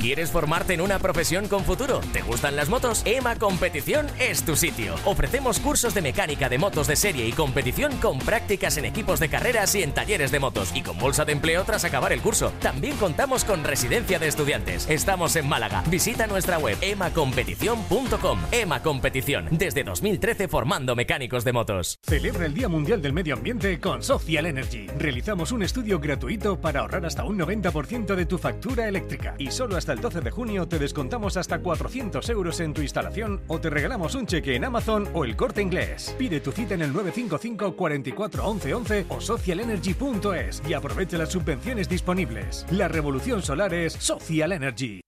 ¿Quieres 0.00 0.30
formarte 0.30 0.72
en 0.72 0.80
una 0.80 0.98
profesión 0.98 1.46
con 1.46 1.62
futuro? 1.62 2.00
¿Te 2.14 2.22
gustan 2.22 2.56
las 2.56 2.70
motos? 2.70 3.02
EMA 3.04 3.36
Competición 3.36 4.06
es 4.18 4.42
tu 4.46 4.56
sitio. 4.56 4.94
Ofrecemos 5.04 5.60
cursos 5.60 5.92
de 5.92 6.00
mecánica 6.00 6.48
de 6.48 6.56
motos 6.56 6.86
de 6.86 6.96
serie 6.96 7.28
y 7.28 7.32
competición 7.32 7.94
con 7.98 8.18
prácticas 8.18 8.78
en 8.78 8.86
equipos 8.86 9.20
de 9.20 9.28
carreras 9.28 9.74
y 9.74 9.82
en 9.82 9.92
talleres 9.92 10.30
de 10.30 10.40
motos 10.40 10.74
y 10.74 10.80
con 10.80 10.98
bolsa 10.98 11.26
de 11.26 11.32
empleo 11.32 11.64
tras 11.64 11.84
acabar 11.84 12.14
el 12.14 12.22
curso. 12.22 12.50
También 12.62 12.96
contamos 12.96 13.44
con 13.44 13.62
residencia 13.62 14.18
de 14.18 14.28
estudiantes. 14.28 14.88
Estamos 14.88 15.36
en 15.36 15.46
Málaga. 15.46 15.84
Visita 15.90 16.26
nuestra 16.26 16.58
web 16.58 16.78
emacompetición.com. 16.80 18.40
EMA 18.52 18.82
Competición, 18.82 19.48
desde 19.50 19.84
2013 19.84 20.48
formando 20.48 20.96
mecánicos 20.96 21.44
de 21.44 21.52
motos. 21.52 21.98
Celebra 22.04 22.46
el 22.46 22.54
Día 22.54 22.68
Mundial 22.68 23.02
del 23.02 23.12
Medio 23.12 23.34
Ambiente 23.34 23.78
con 23.78 24.02
Social 24.02 24.46
Energy. 24.46 24.86
Realizamos 24.98 25.52
un 25.52 25.62
estudio 25.62 26.00
gratuito 26.00 26.58
para 26.58 26.80
ahorrar 26.80 27.04
hasta 27.04 27.24
un 27.24 27.38
90% 27.38 28.14
de 28.14 28.24
tu 28.24 28.38
factura 28.38 28.88
eléctrica. 28.88 29.34
Y 29.36 29.50
solo 29.50 29.76
hasta 29.76 29.89
el 29.92 30.00
12 30.00 30.20
de 30.20 30.30
junio 30.30 30.66
te 30.66 30.78
descontamos 30.78 31.36
hasta 31.36 31.60
400 31.60 32.28
euros 32.30 32.60
en 32.60 32.72
tu 32.72 32.82
instalación 32.82 33.40
o 33.48 33.60
te 33.60 33.70
regalamos 33.70 34.14
un 34.14 34.26
cheque 34.26 34.54
en 34.54 34.64
Amazon 34.64 35.08
o 35.14 35.24
el 35.24 35.36
corte 35.36 35.62
inglés. 35.62 36.14
Pide 36.18 36.40
tu 36.40 36.52
cita 36.52 36.74
en 36.74 36.82
el 36.82 36.92
955 36.92 37.76
44 37.76 38.46
11 38.46 38.74
11 38.74 39.06
o 39.08 39.20
socialenergy.es 39.20 40.62
y 40.68 40.74
aprovecha 40.74 41.18
las 41.18 41.30
subvenciones 41.30 41.88
disponibles. 41.88 42.66
La 42.70 42.88
revolución 42.88 43.42
solar 43.42 43.74
es 43.74 43.92
Social 43.94 44.52
Energy. 44.52 45.00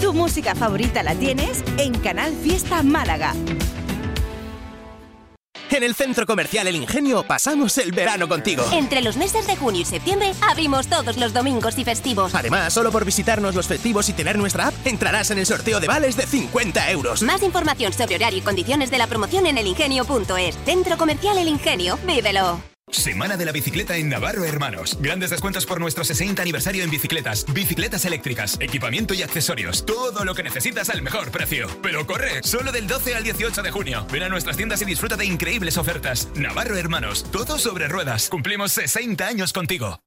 Tu 0.00 0.12
música 0.12 0.54
favorita 0.54 1.02
la 1.02 1.14
tienes 1.14 1.64
en 1.78 1.94
Canal 1.94 2.32
Fiesta 2.32 2.82
Málaga. 2.82 3.34
En 5.72 5.82
el 5.82 5.94
Centro 5.94 6.26
Comercial 6.26 6.66
El 6.68 6.76
Ingenio 6.76 7.22
pasamos 7.22 7.78
el 7.78 7.92
verano 7.92 8.28
contigo. 8.28 8.62
Entre 8.72 9.00
los 9.00 9.16
meses 9.16 9.46
de 9.46 9.56
junio 9.56 9.80
y 9.80 9.84
septiembre 9.86 10.32
abrimos 10.42 10.86
todos 10.86 11.16
los 11.16 11.32
domingos 11.32 11.78
y 11.78 11.84
festivos. 11.84 12.34
Además, 12.34 12.74
solo 12.74 12.92
por 12.92 13.06
visitarnos 13.06 13.54
los 13.54 13.66
festivos 13.66 14.06
y 14.10 14.12
tener 14.12 14.36
nuestra 14.36 14.68
app, 14.68 14.74
entrarás 14.86 15.30
en 15.30 15.38
el 15.38 15.46
sorteo 15.46 15.80
de 15.80 15.88
vales 15.88 16.14
de 16.16 16.26
50 16.26 16.90
euros. 16.90 17.22
Más 17.22 17.42
información 17.42 17.92
sobre 17.94 18.16
horario 18.16 18.40
y 18.40 18.42
condiciones 18.42 18.90
de 18.90 18.98
la 18.98 19.06
promoción 19.06 19.46
en 19.46 19.56
elingenio.es. 19.56 20.58
Centro 20.66 20.98
Comercial 20.98 21.38
El 21.38 21.48
Ingenio. 21.48 21.98
Vívelo. 22.06 22.71
Semana 22.92 23.36
de 23.36 23.44
la 23.44 23.52
bicicleta 23.52 23.96
en 23.96 24.08
Navarro 24.08 24.44
Hermanos. 24.44 24.96
Grandes 25.00 25.30
descuentos 25.30 25.66
por 25.66 25.80
nuestro 25.80 26.04
60 26.04 26.40
aniversario 26.40 26.84
en 26.84 26.90
bicicletas, 26.90 27.46
bicicletas 27.52 28.04
eléctricas, 28.04 28.56
equipamiento 28.60 29.14
y 29.14 29.22
accesorios. 29.22 29.84
Todo 29.84 30.24
lo 30.24 30.34
que 30.34 30.42
necesitas 30.42 30.90
al 30.90 31.02
mejor 31.02 31.30
precio. 31.30 31.66
Pero 31.82 32.06
corre, 32.06 32.42
solo 32.42 32.70
del 32.70 32.86
12 32.86 33.16
al 33.16 33.24
18 33.24 33.62
de 33.62 33.70
junio. 33.70 34.06
Ven 34.12 34.22
a 34.22 34.28
nuestras 34.28 34.56
tiendas 34.56 34.82
y 34.82 34.84
disfruta 34.84 35.16
de 35.16 35.24
increíbles 35.24 35.78
ofertas. 35.78 36.28
Navarro 36.36 36.76
Hermanos, 36.76 37.24
todo 37.32 37.58
sobre 37.58 37.88
ruedas. 37.88 38.28
Cumplimos 38.28 38.72
60 38.72 39.26
años 39.26 39.52
contigo. 39.52 39.98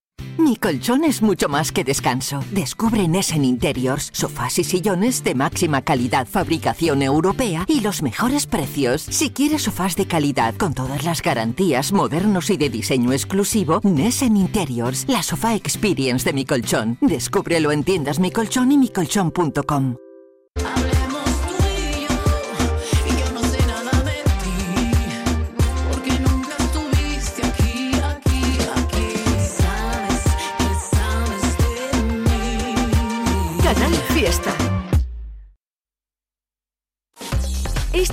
Mi 0.45 0.57
colchón 0.57 1.03
es 1.03 1.23
mucho 1.23 1.49
más 1.49 1.71
que 1.71 1.83
descanso. 1.83 2.39
Descubre 2.51 3.01
en 3.01 3.15
Essen 3.15 3.43
Interiors 3.43 4.09
sofás 4.13 4.59
y 4.59 4.63
sillones 4.63 5.23
de 5.23 5.33
máxima 5.33 5.81
calidad, 5.81 6.27
fabricación 6.27 7.01
europea 7.01 7.65
y 7.67 7.81
los 7.81 8.03
mejores 8.03 8.45
precios. 8.45 9.01
Si 9.01 9.31
quieres 9.31 9.63
sofás 9.63 9.95
de 9.95 10.05
calidad 10.05 10.53
con 10.55 10.75
todas 10.75 11.03
las 11.03 11.23
garantías, 11.23 11.91
modernos 11.93 12.51
y 12.51 12.57
de 12.57 12.69
diseño 12.69 13.11
exclusivo, 13.11 13.79
Nessen 13.83 14.37
Interiors, 14.37 15.05
la 15.07 15.23
sofá 15.23 15.55
experience 15.55 16.25
de 16.25 16.33
mi 16.33 16.45
colchón. 16.45 16.99
Descúbrelo 17.01 17.71
en 17.71 17.83
tiendas 17.83 18.19
Mi 18.19 18.29
Colchón 18.29 18.71
y 18.71 18.77
micolchón.com. 18.77 19.95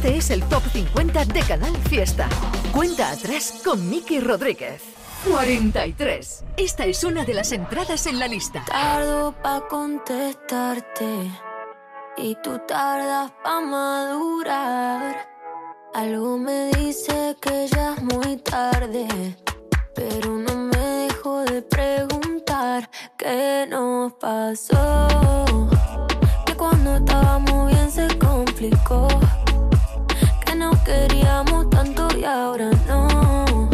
Este 0.02 0.16
es 0.18 0.30
el 0.30 0.42
Top 0.48 0.64
50 0.72 1.26
de 1.26 1.42
Canal 1.42 1.76
Fiesta. 1.88 2.28
Cuenta 2.72 3.12
atrás 3.12 3.60
con 3.64 3.88
Miki 3.88 4.18
Rodríguez. 4.18 4.82
43. 5.30 6.44
Esta 6.56 6.86
es 6.86 7.04
una 7.04 7.24
de 7.24 7.34
las 7.34 7.52
entradas 7.52 8.08
en 8.08 8.18
la 8.18 8.26
lista. 8.26 8.64
Tardo 8.64 9.32
pa' 9.40 9.68
contestarte 9.68 11.30
y 12.16 12.34
tú 12.42 12.60
tardas 12.66 13.30
pa' 13.44 13.60
madurar. 13.60 15.28
Algo 15.94 16.36
me 16.36 16.70
dice 16.70 17.36
que 17.40 17.68
ya 17.68 17.94
es 17.94 18.02
muy 18.02 18.38
tarde, 18.38 19.06
pero 19.94 20.36
no 20.36 20.56
me 20.56 20.78
dejo 21.06 21.44
de 21.44 21.62
preguntar 21.62 22.90
qué 23.16 23.68
nos 23.70 24.14
pasó. 24.14 25.06
Que 26.44 26.56
cuando 26.56 26.96
estábamos 26.96 27.70
bien 27.70 27.88
se 27.88 28.08
complicó, 28.18 29.06
queríamos 30.84 31.70
tanto 31.70 32.08
y 32.16 32.24
ahora 32.24 32.70
no. 32.86 33.68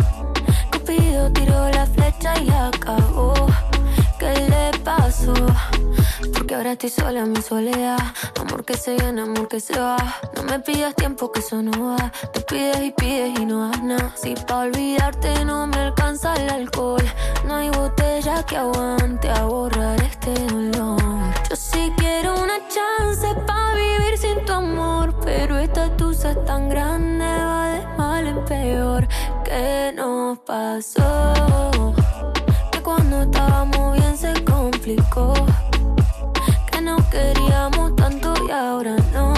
Cupido 0.72 1.30
tiró 1.32 1.68
la 1.70 1.86
flecha 1.86 2.38
y 2.40 2.48
acabó. 2.50 3.34
¿Qué 4.18 4.32
le 4.48 4.78
pasó? 4.80 5.34
Porque 6.34 6.54
ahora 6.54 6.72
estoy 6.72 6.90
sola 6.90 7.20
en 7.20 7.32
mi 7.32 7.42
soledad. 7.42 7.98
Amor 8.40 8.64
que 8.64 8.76
se 8.76 8.94
viene, 8.94 9.22
amor 9.22 9.48
que 9.48 9.60
se 9.60 9.78
va. 9.78 9.96
No 10.34 10.42
me 10.44 10.58
pidas 10.60 10.94
tiempo 10.94 11.30
que 11.32 11.40
eso 11.40 11.62
no 11.62 11.96
va. 11.96 12.12
Te 12.32 12.40
pides 12.40 12.80
y 12.82 12.90
pides 12.92 13.38
y 13.38 13.46
no 13.46 13.68
das 13.68 13.82
nada. 13.82 14.12
Si 14.16 14.34
pa' 14.34 14.60
olvidarte 14.60 15.44
no 15.44 15.66
me 15.66 15.76
alcanza 15.78 16.34
el 16.34 16.50
alcohol. 16.50 17.04
No 17.46 17.56
hay 17.56 17.70
botella 17.70 18.42
que 18.44 18.56
aguante 18.56 19.30
a 19.30 19.44
borrar 19.44 20.02
este 20.02 20.34
dolor. 20.46 20.97
Yo 22.78 23.12
sí 23.12 23.26
quiero 23.26 23.34
una 23.34 23.34
chance 23.34 23.34
pa' 23.46 23.74
vivir 23.74 24.18
sin 24.18 24.44
tu 24.44 24.52
amor. 24.52 25.14
Pero 25.24 25.58
esta 25.58 25.96
tusa 25.96 26.30
es 26.30 26.44
tan 26.44 26.68
grande, 26.68 27.24
va 27.24 27.68
de 27.72 27.86
mal 27.96 28.26
en 28.26 28.44
peor. 28.44 29.08
¿Qué 29.44 29.92
nos 29.96 30.38
pasó? 30.40 31.94
Que 32.70 32.80
cuando 32.80 33.22
estábamos 33.22 33.94
bien 33.94 34.16
se 34.16 34.32
complicó. 34.44 35.34
Que 36.70 36.80
no 36.80 36.96
queríamos 37.10 37.96
tanto 37.96 38.34
y 38.46 38.50
ahora 38.50 38.96
no. 39.12 39.37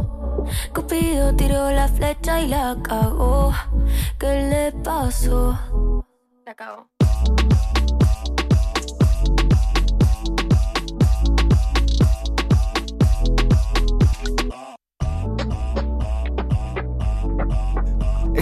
Cupido 0.73 1.35
tiró 1.35 1.69
la 1.71 1.87
flecha 1.87 2.39
y 2.39 2.47
la 2.47 2.77
cagó. 2.81 3.53
¿Qué 4.17 4.47
le 4.49 4.71
pasó? 4.83 6.05
La 6.45 6.55
cagó. 6.55 6.90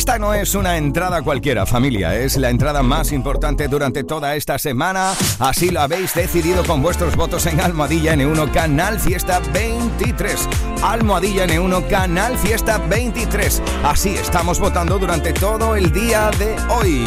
Esta 0.09 0.17
no 0.17 0.33
es 0.33 0.55
una 0.55 0.75
entrada 0.75 1.21
cualquiera, 1.21 1.67
familia. 1.67 2.15
Es 2.15 2.35
la 2.35 2.49
entrada 2.49 2.81
más 2.81 3.11
importante 3.11 3.67
durante 3.67 4.03
toda 4.03 4.35
esta 4.35 4.57
semana. 4.57 5.13
Así 5.37 5.69
lo 5.69 5.81
habéis 5.81 6.15
decidido 6.15 6.63
con 6.65 6.81
vuestros 6.81 7.15
votos 7.15 7.45
en 7.45 7.59
Almohadilla 7.59 8.15
N1 8.15 8.51
Canal 8.51 8.99
Fiesta 8.99 9.39
23. 9.53 10.49
Almohadilla 10.81 11.45
N1 11.45 11.87
Canal 11.89 12.35
Fiesta 12.39 12.79
23. 12.79 13.61
Así 13.83 14.15
estamos 14.15 14.59
votando 14.59 14.97
durante 14.97 15.31
todo 15.31 15.75
el 15.75 15.91
día 15.91 16.31
de 16.39 16.55
hoy. 16.71 17.05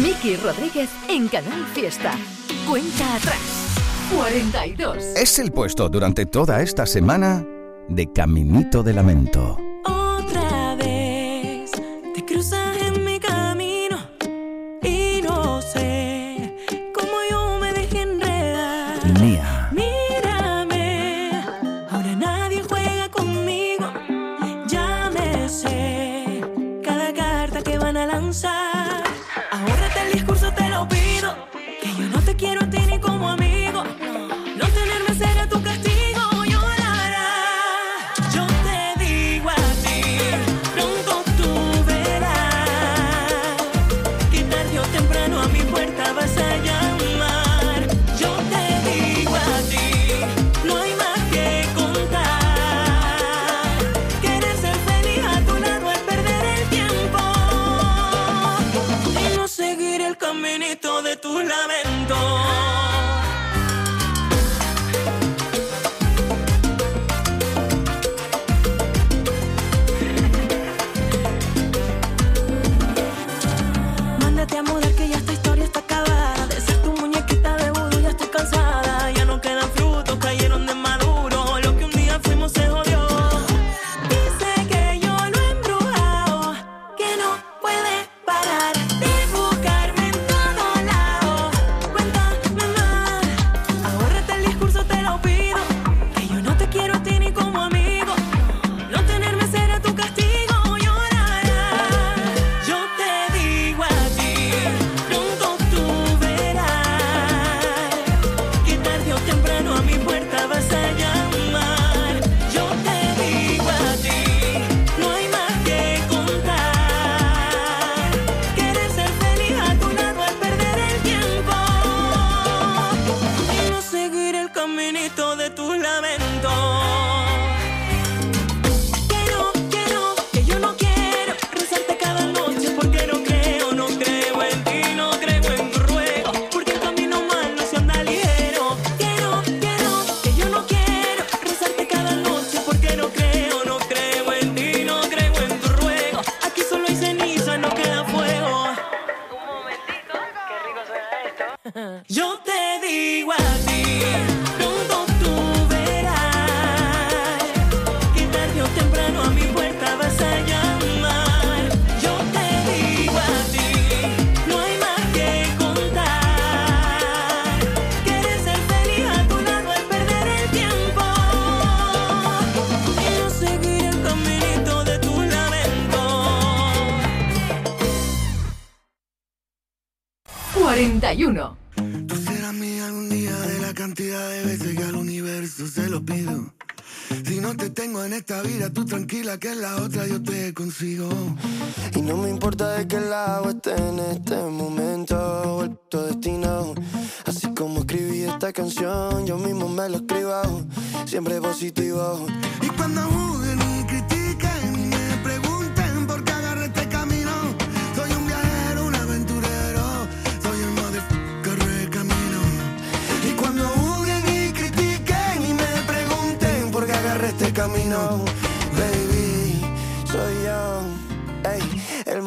Miki 0.00 0.36
Rodríguez 0.36 0.88
en 1.08 1.26
Canal 1.26 1.66
Fiesta. 1.74 2.12
Cuenta 2.64 3.16
atrás. 3.16 3.40
42. 4.16 4.98
Es 5.16 5.40
el 5.40 5.50
puesto 5.50 5.88
durante 5.88 6.26
toda 6.26 6.62
esta 6.62 6.86
semana 6.86 7.44
de 7.88 8.12
Caminito 8.12 8.84
de 8.84 8.92
Lamento. 8.92 9.69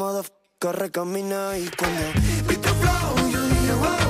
motherfucker 0.03 0.75
recamina 0.75 1.57
y 1.57 1.69
cuando. 1.77 2.01
Flow, 2.81 4.02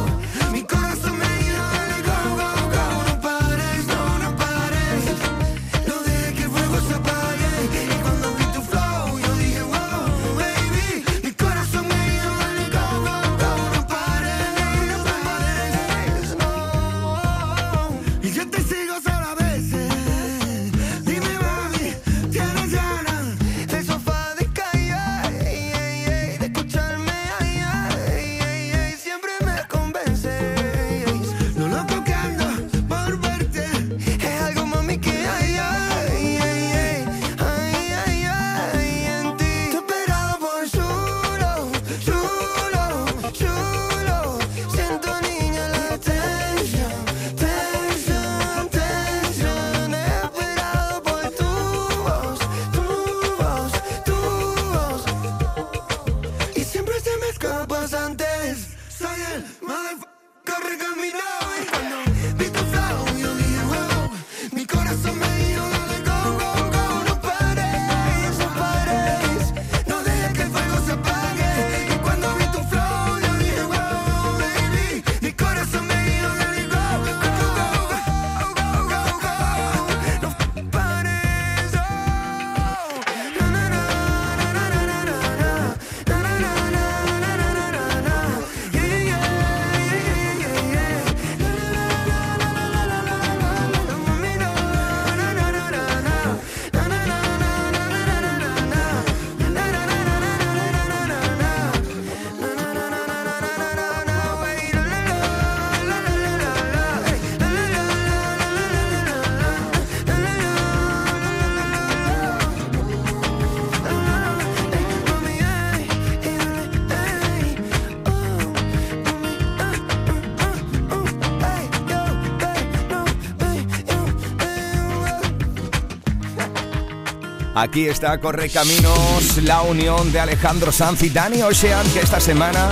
Aquí 127.64 127.88
está 127.88 128.18
Correcaminos, 128.18 129.41
la 129.41 129.61
unión 129.61 130.11
de 130.11 130.20
Alejandro 130.20 130.70
Sanz 130.74 131.01
y 131.01 131.09
Dani 131.09 131.43
Ocean, 131.43 131.89
que 131.93 132.01
esta 132.01 132.20
semana 132.20 132.68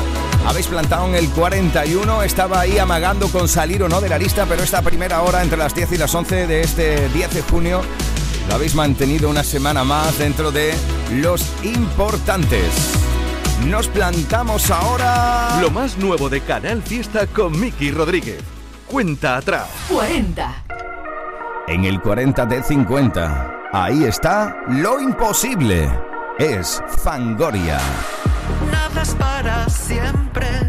habéis 0.45 0.67
plantado 0.67 1.07
en 1.07 1.15
el 1.15 1.29
41. 1.29 2.23
Estaba 2.23 2.59
ahí 2.59 2.77
amagando 2.77 3.29
con 3.29 3.47
salir 3.47 3.81
o 3.83 3.87
no 3.87 4.01
de 4.01 4.09
la 4.09 4.17
lista, 4.17 4.45
pero 4.49 4.61
esta 4.61 4.81
primera 4.81 5.21
hora 5.21 5.43
entre 5.43 5.57
las 5.57 5.73
10 5.73 5.93
y 5.93 5.97
las 5.97 6.13
11 6.13 6.45
de 6.45 6.59
este 6.59 7.07
10 7.07 7.33
de 7.33 7.41
junio 7.41 7.81
lo 8.49 8.55
habéis 8.55 8.75
mantenido 8.75 9.29
una 9.29 9.45
semana 9.45 9.85
más 9.85 10.17
dentro 10.17 10.51
de 10.51 10.73
los 11.13 11.45
importantes. 11.63 12.91
Nos 13.67 13.87
plantamos 13.87 14.69
ahora. 14.71 15.57
Lo 15.61 15.71
más 15.71 15.97
nuevo 15.99 16.27
de 16.27 16.41
Canal 16.41 16.83
Fiesta 16.83 17.27
con 17.27 17.57
Miki 17.57 17.91
Rodríguez. 17.91 18.41
Cuenta 18.87 19.37
atrás. 19.37 19.69
40. 19.87 20.65
En 21.69 21.85
el 21.85 22.01
40 22.01 22.45
de 22.45 22.61
50. 22.61 23.60
Ahí 23.73 24.03
está 24.03 24.53
lo 24.67 24.99
imposible. 24.99 25.89
Es 26.37 26.83
Fangoria. 27.03 27.79
Nada 28.69 29.03
para 29.17 29.69
siempre. 29.69 30.60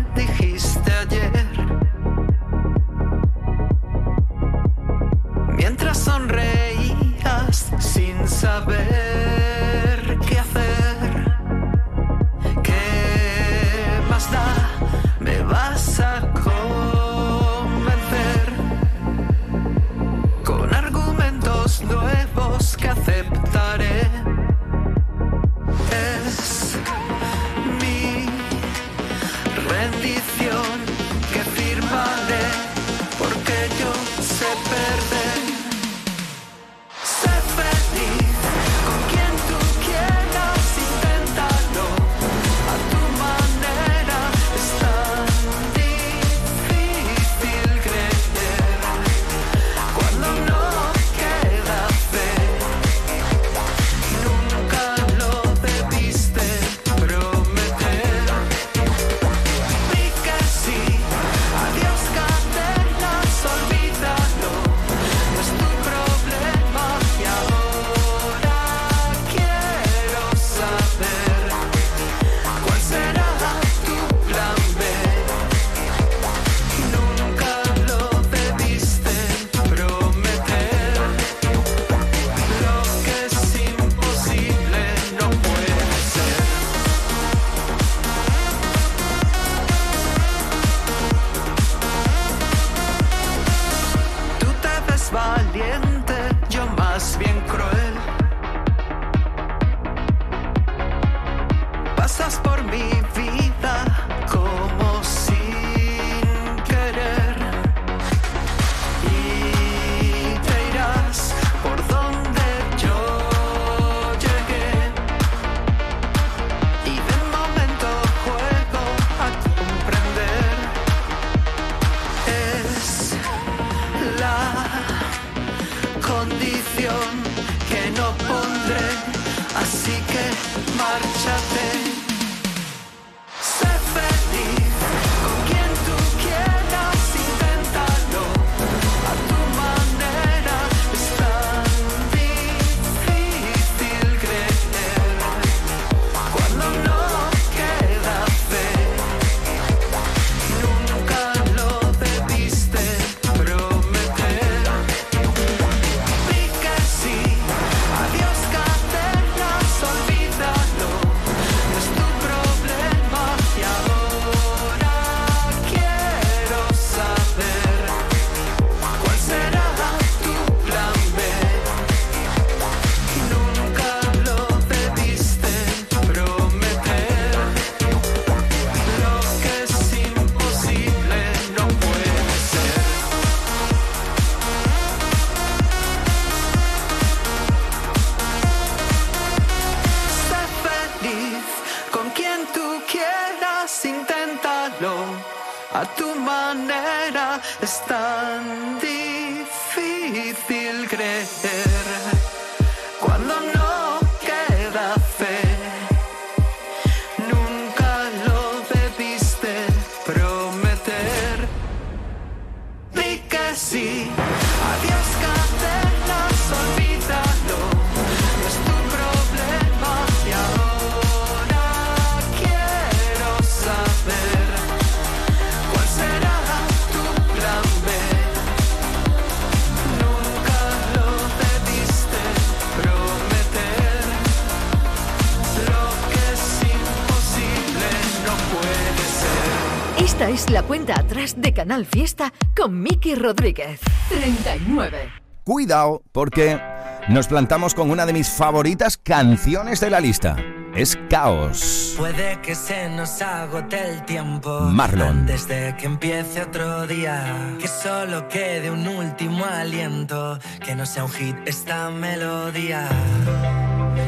Canal 241.72 241.86
Fiesta 241.86 242.30
con 242.54 242.82
Miki 242.82 243.14
Rodríguez. 243.14 243.80
39. 244.10 245.10
Cuidado, 245.42 246.02
porque 246.12 246.60
nos 247.08 247.28
plantamos 247.28 247.72
con 247.72 247.90
una 247.90 248.04
de 248.04 248.12
mis 248.12 248.28
favoritas 248.28 248.98
canciones 248.98 249.80
de 249.80 249.88
la 249.88 249.98
lista. 249.98 250.36
Es 250.74 250.98
Caos. 251.08 251.94
Puede 251.96 252.38
que 252.42 252.54
se 252.54 252.90
nos 252.90 253.22
agote 253.22 253.82
el 253.88 254.04
tiempo 254.04 254.60
Marlon. 254.60 255.20
antes 255.20 255.48
de 255.48 255.74
que 255.78 255.86
empiece 255.86 256.42
otro 256.42 256.86
día. 256.86 257.56
Que 257.58 257.68
solo 257.68 258.28
quede 258.28 258.70
un 258.70 258.86
último 258.86 259.46
aliento, 259.46 260.38
que 260.62 260.74
no 260.74 260.84
sea 260.84 261.04
un 261.04 261.10
hit 261.12 261.36
esta 261.46 261.88
melodía. 261.88 262.86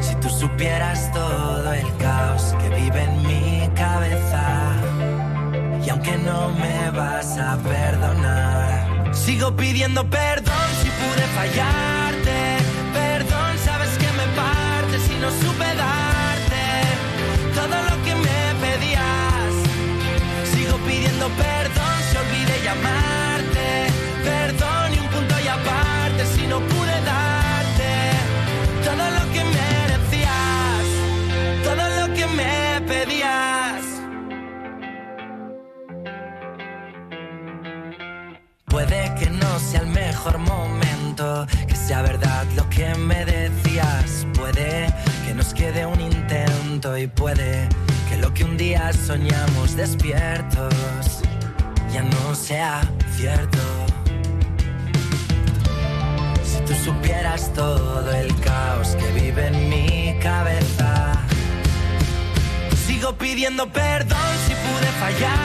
Si 0.02 0.14
tú 0.16 0.28
supieras 0.28 1.10
todo 1.12 1.72
el 1.72 1.96
caos 1.96 2.54
que 2.60 2.68
vive 2.68 3.04
en 3.04 3.22
mi 3.22 3.70
cabeza, 3.74 4.83
y 5.84 5.90
aunque 5.90 6.16
no 6.16 6.50
me 6.50 6.90
vas 6.90 7.36
a 7.38 7.56
perdonar, 7.58 9.14
sigo 9.14 9.54
pidiendo 9.54 10.08
perdón 10.08 10.68
si 10.82 10.88
pude 10.88 11.22
fallarte. 11.34 12.56
Perdón, 12.92 13.58
sabes 13.64 13.90
que 13.98 14.06
me 14.06 14.26
parte 14.34 14.98
si 15.06 15.14
no 15.16 15.30
supe 15.30 15.66
darte 15.74 16.64
todo 17.54 17.83
pidiendo 63.34 63.66
perdón 63.66 64.16
si 64.46 64.54
pude 64.54 64.86
fallarte. 65.00 65.43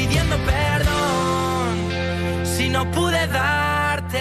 Pidiendo 0.00 0.36
perdón. 0.46 1.76
Si 2.44 2.68
no 2.68 2.90
pude 2.90 3.26
darte. 3.26 4.18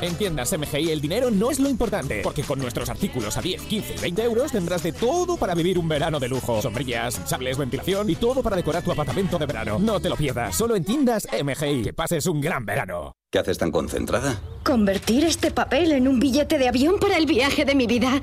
En 0.00 0.14
tiendas 0.14 0.56
MGI 0.56 0.92
el 0.92 1.00
dinero 1.00 1.28
no 1.28 1.50
es 1.50 1.58
lo 1.58 1.68
importante, 1.68 2.20
porque 2.22 2.44
con 2.44 2.60
nuestros 2.60 2.88
artículos 2.88 3.36
a 3.36 3.42
10, 3.42 3.62
15 3.62 3.94
y 3.96 3.98
20 3.98 4.22
euros 4.22 4.52
tendrás 4.52 4.84
de 4.84 4.92
todo 4.92 5.36
para 5.36 5.56
vivir 5.56 5.76
un 5.76 5.88
verano 5.88 6.20
de 6.20 6.28
lujo. 6.28 6.62
Sombrillas, 6.62 7.20
sables, 7.26 7.58
ventilación 7.58 8.08
y 8.08 8.14
todo 8.14 8.40
para 8.40 8.54
decorar 8.54 8.84
tu 8.84 8.92
apartamento 8.92 9.38
de 9.38 9.46
verano. 9.46 9.78
No 9.80 9.98
te 9.98 10.08
lo 10.08 10.16
pierdas, 10.16 10.54
solo 10.54 10.76
en 10.76 10.84
tiendas 10.84 11.26
MGI. 11.32 11.82
Que 11.82 11.92
pases 11.92 12.26
un 12.26 12.40
gran 12.40 12.64
verano. 12.64 13.16
¿Qué 13.30 13.40
haces 13.40 13.58
tan 13.58 13.72
concentrada? 13.72 14.40
Convertir 14.64 15.24
este 15.24 15.50
papel 15.50 15.90
en 15.90 16.06
un 16.06 16.20
billete 16.20 16.58
de 16.58 16.68
avión 16.68 17.00
para 17.00 17.16
el 17.16 17.26
viaje 17.26 17.64
de 17.64 17.74
mi 17.74 17.88
vida. 17.88 18.22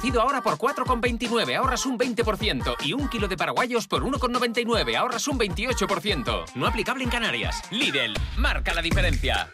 ahora 0.19 0.41
por 0.41 0.57
4,29, 0.57 1.55
ahorras 1.55 1.85
un 1.85 1.97
20%. 1.97 2.75
Y 2.83 2.93
un 2.93 3.07
kilo 3.07 3.27
de 3.27 3.37
paraguayos 3.37 3.87
por 3.87 4.03
1,99, 4.03 4.95
ahorras 4.95 5.27
un 5.27 5.39
28%. 5.39 6.45
No 6.55 6.67
aplicable 6.67 7.03
en 7.03 7.09
Canarias. 7.09 7.61
Lidl, 7.71 8.13
marca 8.37 8.73
la 8.73 8.81
diferencia. 8.81 9.49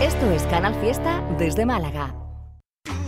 Esto 0.00 0.30
es 0.32 0.42
Canal 0.44 0.74
Fiesta 0.80 1.22
desde 1.38 1.64
Málaga. 1.64 2.21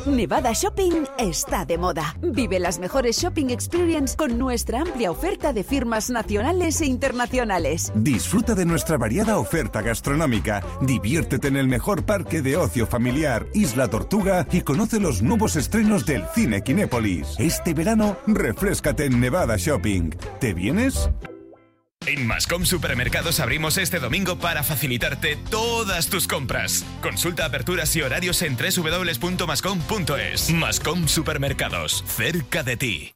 Nevada 0.06 0.52
Shopping 0.52 1.04
está 1.18 1.64
de 1.64 1.78
moda. 1.78 2.14
Vive 2.20 2.58
las 2.58 2.78
mejores 2.78 3.16
shopping 3.16 3.48
experience 3.48 4.16
con 4.16 4.38
nuestra 4.38 4.82
amplia 4.82 5.10
oferta 5.10 5.52
de 5.52 5.64
firmas 5.64 6.10
nacionales 6.10 6.80
e 6.82 6.86
internacionales. 6.86 7.90
Disfruta 7.94 8.54
de 8.54 8.66
nuestra 8.66 8.98
variada 8.98 9.38
oferta 9.38 9.80
gastronómica, 9.80 10.62
diviértete 10.82 11.48
en 11.48 11.56
el 11.56 11.68
mejor 11.68 12.04
parque 12.04 12.42
de 12.42 12.56
ocio 12.56 12.86
familiar, 12.86 13.46
Isla 13.54 13.88
Tortuga 13.88 14.46
y 14.52 14.60
conoce 14.60 15.00
los 15.00 15.22
nuevos 15.22 15.56
estrenos 15.56 16.04
del 16.04 16.24
cine 16.34 16.62
Kinépolis. 16.62 17.36
Este 17.38 17.72
verano, 17.72 18.18
refrescate 18.26 19.06
en 19.06 19.20
Nevada 19.20 19.56
Shopping. 19.56 20.10
¿Te 20.38 20.52
vienes? 20.52 21.08
En 22.06 22.26
Mascom 22.26 22.66
Supermercados 22.66 23.40
abrimos 23.40 23.78
este 23.78 23.98
domingo 23.98 24.38
para 24.38 24.62
facilitarte 24.62 25.36
todas 25.50 26.08
tus 26.08 26.26
compras. 26.26 26.84
Consulta 27.02 27.46
aperturas 27.46 27.96
y 27.96 28.02
horarios 28.02 28.42
en 28.42 28.56
www.mascom.es. 28.56 30.50
Mascom 30.50 31.08
Supermercados, 31.08 32.04
cerca 32.06 32.62
de 32.62 32.76
ti. 32.76 33.14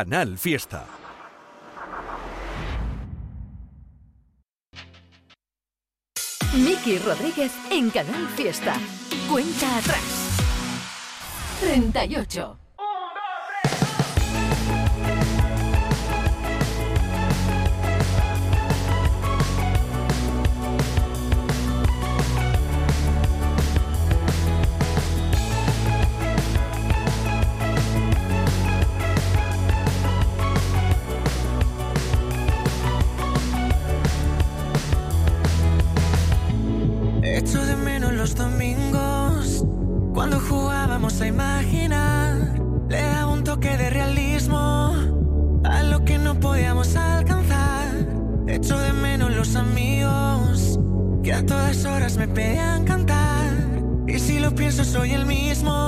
Canal 0.00 0.38
Fiesta. 0.38 0.86
Miki 6.54 6.98
Rodríguez 7.00 7.52
en 7.70 7.90
Canal 7.90 8.26
Fiesta. 8.28 8.76
Cuenta 9.28 9.76
atrás. 9.76 10.38
38. 11.60 12.69
pedían 52.34 52.84
cantar. 52.84 53.52
Y 54.06 54.18
si 54.18 54.38
lo 54.38 54.54
pienso, 54.54 54.84
soy 54.84 55.12
el 55.12 55.26
mismo 55.26 55.79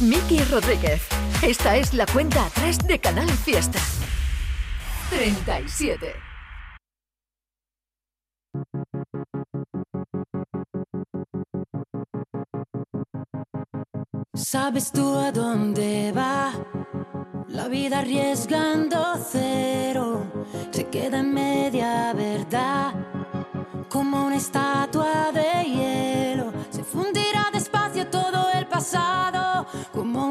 Miki 0.00 0.38
Rodríguez. 0.44 1.02
Esta 1.42 1.76
es 1.76 1.94
la 1.94 2.06
cuenta 2.06 2.46
atrás 2.46 2.78
de 2.86 2.98
Canal 2.98 3.28
Fiesta. 3.30 3.78
37. 5.10 6.14
¿Sabes 14.34 14.92
tú 14.92 15.16
a 15.16 15.32
dónde 15.32 16.12
va? 16.12 16.52
La 17.48 17.68
vida 17.68 18.00
arriesgando 18.00 18.98
cero. 19.30 20.46
Se 20.70 20.86
queda 20.88 21.20
en 21.20 21.34
media 21.34 22.12
verdad. 22.12 22.94
Como 23.88 24.26
una 24.26 24.36
estatua 24.36 25.27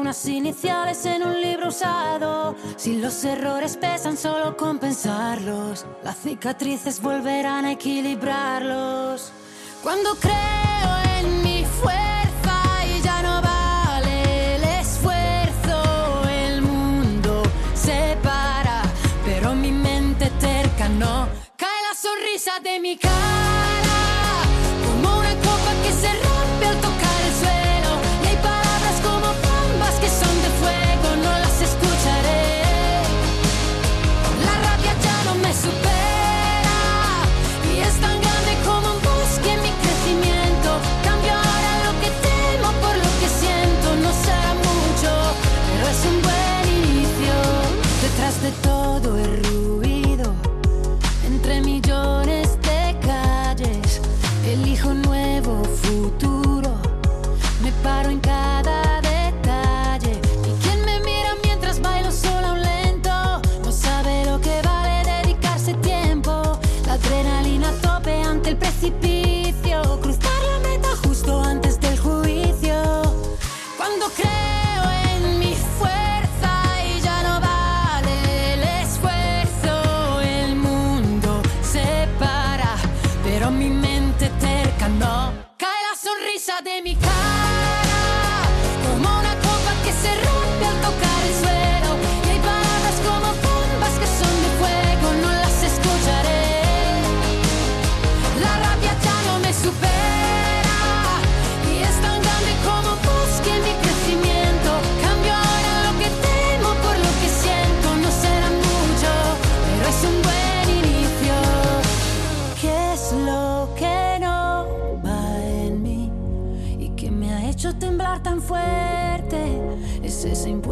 unas 0.08 0.26
iniciales 0.26 1.04
en 1.04 1.22
un 1.22 1.38
libro 1.38 1.68
usado. 1.68 2.56
Si 2.76 2.96
los 2.96 3.22
errores 3.24 3.76
pesan 3.76 4.16
solo 4.16 4.56
con 4.56 4.78
pensarlos, 4.78 5.84
las 6.02 6.16
cicatrices 6.16 7.02
volverán 7.02 7.66
a 7.66 7.72
equilibrarlos. 7.72 9.32
Cuando 9.82 10.14
creo 10.14 11.18
en 11.18 11.42
mi 11.42 11.62
fuerza 11.82 12.08
no 20.98 21.28
cae 21.58 21.82
la 21.86 21.94
sonrisa 21.94 22.52
de 22.62 22.80
mi 22.80 22.96
cara. 22.96 23.12
Como 24.86 25.18
una 25.18 25.34
copa 25.34 25.72
que 25.82 25.92
se 25.92 26.10
rompe 26.14 26.37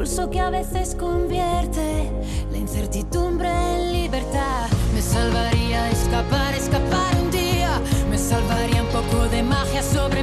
impulso 0.07 0.31
que 0.31 0.39
a 0.39 0.51
veces 0.51 0.95
convierte 0.95 2.09
la 2.53 2.59
incertidumbre 2.59 3.49
en 3.49 3.93
libertad. 3.93 4.69
Me 4.95 5.03
salvaría 5.03 5.91
escapar, 5.91 6.55
escapar 6.55 7.13
un 7.21 7.31
día. 7.33 7.81
Me 8.09 8.17
salvaría 8.17 8.83
un 8.83 8.89
poco 8.89 9.27
de 9.27 9.43
magia 9.43 9.83
sobre 9.83 10.16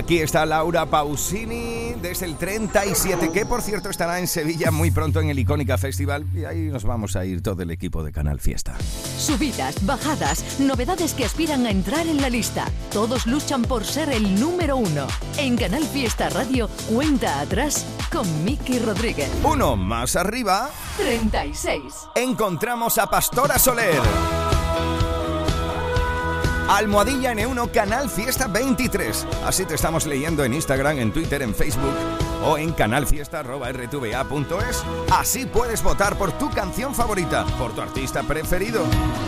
Aquí 0.00 0.18
está 0.18 0.46
Laura 0.46 0.86
Pausini 0.86 1.92
desde 2.00 2.24
el 2.24 2.38
37, 2.38 3.32
que 3.32 3.44
por 3.44 3.60
cierto 3.60 3.90
estará 3.90 4.18
en 4.18 4.26
Sevilla 4.26 4.70
muy 4.70 4.90
pronto 4.90 5.20
en 5.20 5.28
el 5.28 5.38
Icónica 5.38 5.76
Festival 5.76 6.24
y 6.34 6.46
ahí 6.46 6.70
nos 6.70 6.84
vamos 6.84 7.16
a 7.16 7.26
ir 7.26 7.42
todo 7.42 7.62
el 7.62 7.70
equipo 7.70 8.02
de 8.02 8.10
Canal 8.10 8.40
Fiesta. 8.40 8.78
Subidas, 9.18 9.84
bajadas, 9.84 10.58
novedades 10.58 11.12
que 11.12 11.26
aspiran 11.26 11.66
a 11.66 11.70
entrar 11.70 12.06
en 12.06 12.22
la 12.22 12.30
lista. 12.30 12.64
Todos 12.90 13.26
luchan 13.26 13.60
por 13.60 13.84
ser 13.84 14.08
el 14.08 14.40
número 14.40 14.78
uno. 14.78 15.06
En 15.36 15.58
Canal 15.58 15.84
Fiesta 15.84 16.30
Radio, 16.30 16.70
cuenta 16.90 17.38
atrás 17.38 17.84
con 18.10 18.42
Miki 18.42 18.78
Rodríguez. 18.78 19.30
Uno 19.44 19.76
más 19.76 20.16
arriba, 20.16 20.70
36. 20.96 21.82
encontramos 22.14 22.96
a 22.96 23.06
Pastora 23.06 23.58
Soler. 23.58 24.49
Almohadilla 26.70 27.32
N1 27.32 27.72
Canal 27.72 28.08
Fiesta 28.08 28.46
23. 28.46 29.26
Así 29.44 29.64
te 29.64 29.74
estamos 29.74 30.06
leyendo 30.06 30.44
en 30.44 30.54
Instagram, 30.54 31.00
en 31.00 31.12
Twitter, 31.12 31.42
en 31.42 31.52
Facebook 31.52 31.96
o 32.46 32.56
en 32.56 32.72
canalfiesta.rtva.es. 32.72 34.84
Así 35.12 35.46
puedes 35.46 35.82
votar 35.82 36.16
por 36.16 36.30
tu 36.30 36.48
canción 36.50 36.94
favorita, 36.94 37.44
por 37.58 37.74
tu 37.74 37.80
artista 37.80 38.22
preferido. 38.22 38.84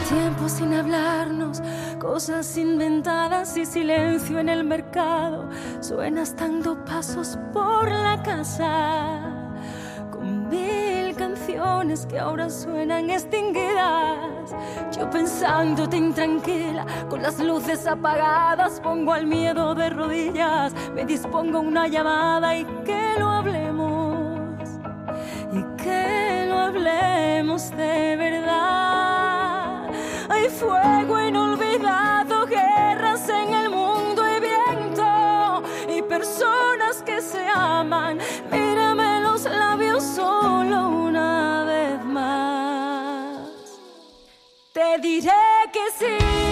Tiempo 0.09 0.49
sin 0.49 0.73
hablarnos, 0.73 1.61
cosas 1.99 2.57
inventadas 2.57 3.57
y 3.57 3.67
silencio 3.67 4.39
en 4.39 4.49
el 4.49 4.63
mercado. 4.63 5.51
Suenas 5.81 6.37
dando 6.37 6.85
pasos 6.85 7.37
por 7.53 7.91
la 7.91 8.23
casa 8.23 9.21
con 10.13 10.49
mil 10.49 10.92
que 12.09 12.19
ahora 12.19 12.49
suenan 12.49 13.11
extinguidas. 13.11 14.55
Yo 14.97 15.09
pensándote 15.11 15.97
intranquila, 15.97 16.87
con 17.09 17.23
las 17.23 17.39
luces 17.39 17.87
apagadas, 17.87 18.81
pongo 18.81 19.13
al 19.13 19.27
miedo 19.27 19.75
de 19.75 19.91
rodillas, 19.91 20.73
me 20.95 21.05
dispongo 21.05 21.61
una 21.61 21.89
llamada 21.89 22.57
y 22.57 22.65
que 22.85 23.15
lo 23.19 23.29
hablemos 23.29 24.71
y 25.53 25.83
que 25.83 26.47
lo 26.49 26.59
hablemos 26.59 27.71
de 27.71 28.17
verdad. 28.17 29.91
Hay 30.29 30.49
fuego 30.49 31.21
inolvidado, 31.21 32.47
guerras 32.47 33.29
en 33.29 33.55
el 33.55 33.71
mundo 33.71 34.23
y 34.29 34.41
viento 34.41 35.63
y 35.89 36.03
personas 36.03 37.03
que 37.05 37.21
se 37.21 37.47
aman. 37.49 38.19
Diré 45.03 45.31
que 45.73 45.81
sí, 45.99 46.52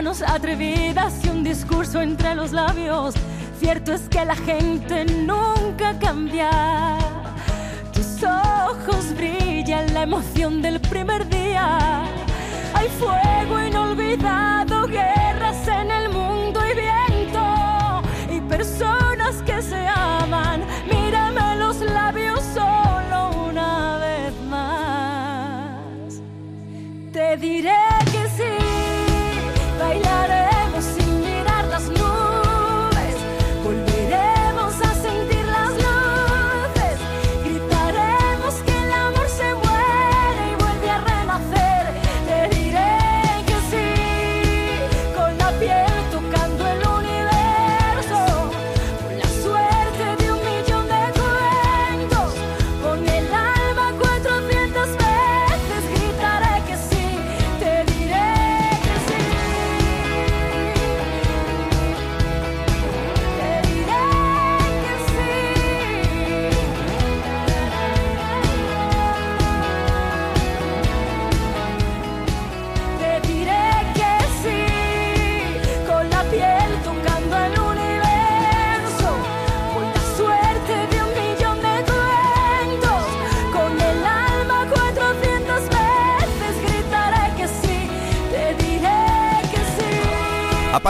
atrevidas 0.00 1.22
y 1.22 1.28
un 1.28 1.44
discurso 1.44 2.00
entre 2.00 2.34
los 2.34 2.52
labios. 2.52 3.14
Cierto 3.60 3.92
es 3.92 4.08
que 4.08 4.24
la 4.24 4.34
gente 4.34 5.04
nunca 5.04 5.98
cambia. 5.98 6.50
Tus 7.92 8.24
ojos 8.24 9.14
brillan 9.14 9.92
la 9.92 10.02
emoción 10.02 10.62
del 10.62 10.80
primer 10.80 11.28
día. 11.28 12.04
Hay 12.74 12.88
fuego 12.88 13.62
inolvidado, 13.62 14.61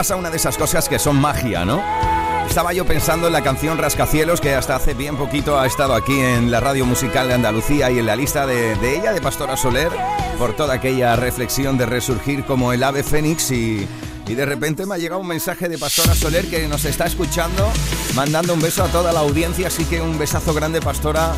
pasado 0.03 0.19
una 0.19 0.29
de 0.29 0.35
esas 0.35 0.57
cosas 0.57 0.89
que 0.89 0.99
son 0.99 1.15
magia, 1.15 1.63
¿no? 1.63 1.81
Estaba 2.45 2.73
yo 2.73 2.85
pensando 2.85 3.27
en 3.27 3.31
la 3.31 3.41
canción 3.41 3.77
Rascacielos, 3.77 4.41
que 4.41 4.53
hasta 4.53 4.75
hace 4.75 4.93
bien 4.93 5.15
poquito 5.15 5.57
ha 5.57 5.65
estado 5.65 5.95
aquí 5.95 6.19
en 6.19 6.51
la 6.51 6.59
radio 6.59 6.85
musical 6.85 7.29
de 7.29 7.35
Andalucía 7.35 7.89
y 7.89 7.99
en 7.99 8.05
la 8.05 8.17
lista 8.17 8.45
de, 8.45 8.75
de 8.75 8.97
ella, 8.97 9.13
de 9.13 9.21
Pastora 9.21 9.55
Soler, 9.55 9.93
por 10.37 10.57
toda 10.57 10.73
aquella 10.73 11.15
reflexión 11.15 11.77
de 11.77 11.85
resurgir 11.85 12.43
como 12.43 12.73
el 12.73 12.83
ave 12.83 13.01
fénix 13.01 13.51
y, 13.51 13.87
y 14.27 14.33
de 14.33 14.45
repente 14.45 14.85
me 14.85 14.95
ha 14.95 14.97
llegado 14.97 15.21
un 15.21 15.27
mensaje 15.27 15.69
de 15.69 15.77
Pastora 15.77 16.13
Soler 16.13 16.49
que 16.49 16.67
nos 16.67 16.83
está 16.83 17.05
escuchando, 17.05 17.71
mandando 18.13 18.55
un 18.55 18.59
beso 18.59 18.83
a 18.83 18.87
toda 18.87 19.13
la 19.13 19.21
audiencia, 19.21 19.67
así 19.67 19.85
que 19.85 20.01
un 20.01 20.19
besazo 20.19 20.53
grande, 20.53 20.81
Pastora. 20.81 21.31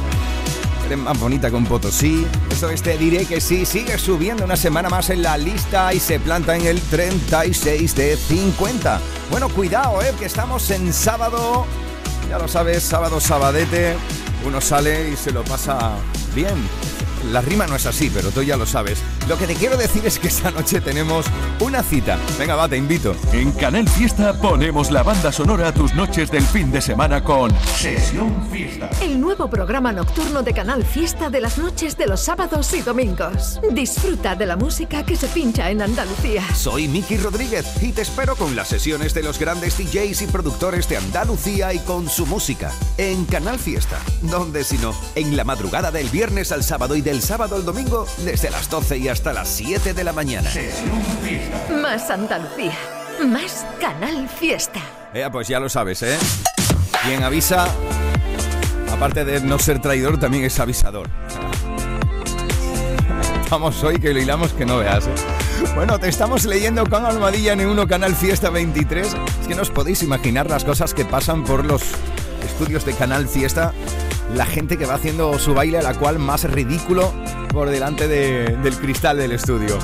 Eres 0.86 1.00
más 1.00 1.20
bonita 1.20 1.50
un 1.50 1.66
potosí. 1.66 2.28
Eso 2.52 2.70
es, 2.70 2.84
te 2.84 2.96
diré 2.98 3.26
que 3.26 3.42
sí. 3.42 3.66
Sigue 3.66 3.98
subiendo 3.98 4.44
una 4.44 4.56
semana 4.56 4.88
más 4.88 5.10
en 5.10 5.24
la 5.24 5.36
lista 5.38 5.94
y 5.94 6.00
se 6.00 6.20
planta 6.20 6.56
en 6.56 6.68
el 6.68 6.80
36 6.80 7.96
de 7.96 8.16
50. 8.16 9.02
Bueno, 9.32 9.50
cuidado, 9.50 10.02
eh, 10.04 10.14
que 10.20 10.26
estamos 10.26 10.70
en 10.70 10.94
sábado. 10.94 11.66
Ya 12.30 12.38
lo 12.38 12.48
sabes, 12.48 12.84
sábado, 12.84 13.20
sabadete. 13.20 13.96
Uno 14.46 14.62
sale 14.62 15.10
y 15.10 15.16
se 15.16 15.32
lo 15.32 15.44
pasa 15.44 15.94
bien. 16.36 16.56
La 17.32 17.42
rima 17.42 17.68
no 17.68 17.76
es 17.76 17.86
así, 17.86 18.10
pero 18.14 18.32
tú 18.32 18.44
ya 18.44 18.58
lo 18.58 18.66
sabes. 18.66 19.02
Lo 19.28 19.38
que 19.38 19.48
te 19.48 19.56
quiero 19.56 19.78
decir 19.78 20.06
es 20.06 20.20
que 20.20 20.28
esta 20.28 20.52
noche 20.52 20.82
tenemos 20.82 21.26
una 21.60 21.82
cita. 21.82 22.18
Venga, 22.38 22.56
va, 22.56 22.68
te 22.68 22.78
invito. 22.78 23.16
En 23.34 23.52
Canal 23.52 23.88
Fiesta 23.90 24.34
ponemos 24.34 24.92
la 24.92 25.04
banda 25.04 25.32
sonora 25.32 25.70
a 25.70 25.74
tus 25.74 25.94
noches 25.94 26.30
del 26.30 26.44
fin 26.44 26.72
de 26.72 26.82
semana 26.82 27.24
con 27.24 27.52
Sesión 27.76 28.48
Fiesta. 28.52 28.90
El 29.02 29.20
nuevo 29.20 29.50
programa 29.50 29.92
nocturno 29.92 30.44
de 30.44 30.54
Canal 30.54 30.84
Fiesta 30.86 31.30
de 31.30 31.42
las 31.42 31.58
noches 31.58 31.98
de 31.98 32.08
los 32.08 32.22
sábados 32.22 32.74
y 32.74 32.82
domingos. 32.82 33.60
Disfruta 33.72 34.36
de 34.36 34.46
la 34.46 34.56
música 34.56 35.04
que 35.04 35.16
se 35.16 35.28
pincha 35.28 35.70
en 35.70 35.82
Andalucía. 35.82 36.44
Soy 36.56 36.88
Miki 36.88 37.18
Rodríguez 37.18 37.66
y 37.82 37.92
te 37.92 38.02
espero 38.02 38.36
con 38.36 38.56
las 38.56 38.68
sesiones 38.68 39.14
de 39.14 39.24
los 39.24 39.40
grandes 39.40 39.78
DJs 39.78 40.22
y 40.22 40.28
productores 40.28 40.88
de 40.90 40.98
Andalucía 40.98 41.74
y 41.74 41.80
con 41.80 42.10
su 42.10 42.26
música 42.26 42.72
en 42.98 43.26
Canal 43.26 43.60
Fiesta. 43.60 44.00
Donde 44.22 44.64
si 44.64 44.78
no, 44.78 44.94
en 45.16 45.36
la 45.36 45.44
madrugada 45.44 45.92
del 45.92 46.10
viernes 46.10 46.52
al 46.52 46.64
sábado 46.64 46.96
y 46.96 47.02
del 47.06 47.22
sábado 47.22 47.56
al 47.56 47.64
domingo 47.64 48.08
desde 48.18 48.50
las 48.50 48.68
12 48.68 48.98
y 48.98 49.10
hasta 49.10 49.32
las 49.32 49.48
7 49.48 49.94
de 49.94 50.04
la 50.04 50.12
mañana. 50.12 50.50
Más 51.80 52.10
Andalucía. 52.10 52.74
Más 53.24 53.64
Canal 53.80 54.28
Fiesta. 54.28 54.80
Eh, 55.14 55.26
pues 55.32 55.48
ya 55.48 55.60
lo 55.60 55.70
sabes, 55.70 56.02
¿eh? 56.02 56.18
Quien 57.04 57.24
avisa, 57.24 57.68
aparte 58.92 59.24
de 59.24 59.40
no 59.42 59.60
ser 59.60 59.80
traidor, 59.80 60.20
también 60.20 60.46
es 60.46 60.60
avisador. 60.60 61.08
Vamos 63.52 63.84
hoy 63.84 64.00
que 64.00 64.12
lo 64.12 64.20
hilamos 64.20 64.54
que 64.54 64.66
no 64.66 64.80
veas, 64.80 65.06
¿eh? 65.06 65.14
Bueno, 65.76 66.00
te 66.00 66.10
estamos 66.10 66.46
leyendo 66.46 66.90
con 66.90 67.06
Almadilla 67.06 67.54
N1 67.54 67.88
Canal 67.88 68.16
Fiesta 68.16 68.50
23. 68.50 69.08
Es 69.42 69.48
que 69.48 69.54
no 69.54 69.62
os 69.62 69.70
podéis 69.70 70.02
imaginar 70.02 70.50
las 70.50 70.66
cosas 70.66 70.96
que 70.96 71.06
pasan 71.06 71.44
por 71.44 71.66
los 71.66 71.84
estudios 72.44 72.84
de 72.84 72.94
Canal 72.94 73.28
Fiesta. 73.28 73.74
La 74.34 74.46
gente 74.46 74.78
que 74.78 74.86
va 74.86 74.96
haciendo 74.96 75.38
su 75.40 75.54
baile, 75.54 75.78
a 75.78 75.82
la 75.82 75.94
cual 75.94 76.20
más 76.20 76.44
ridículo 76.50 77.14
por 77.50 77.70
delante 77.70 78.08
de- 78.08 78.58
del 78.62 78.76
cristal 78.78 79.18
del 79.18 79.32
estudio. 79.32 79.78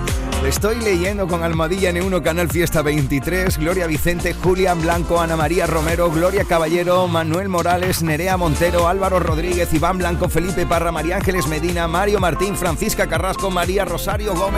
Estoy 0.46 0.82
leyendo 0.82 1.28
con 1.28 1.44
Almadilla 1.44 1.92
N1 1.92 2.22
Canal 2.24 2.50
Fiesta 2.50 2.82
23, 2.82 3.60
Gloria 3.60 3.86
Vicente, 3.86 4.34
Julián 4.34 4.82
Blanco, 4.82 5.22
Ana 5.22 5.38
María 5.38 5.68
Romero, 5.68 6.10
Gloria 6.10 6.44
Caballero, 6.46 7.08
Manuel 7.08 7.48
Morales, 7.48 8.02
Nerea 8.02 8.36
Montero, 8.38 8.88
Álvaro 8.88 9.20
Rodríguez, 9.20 9.72
Iván 9.74 10.00
Blanco, 10.00 10.28
Felipe 10.30 10.66
Parra, 10.66 10.92
María 10.92 11.18
Ángeles 11.18 11.48
Medina, 11.48 11.88
Mario 11.88 12.20
Martín, 12.20 12.56
Francisca 12.58 13.08
Carrasco, 13.08 13.52
María 13.52 13.86
Rosario 13.86 14.34
Gómez. 14.34 14.50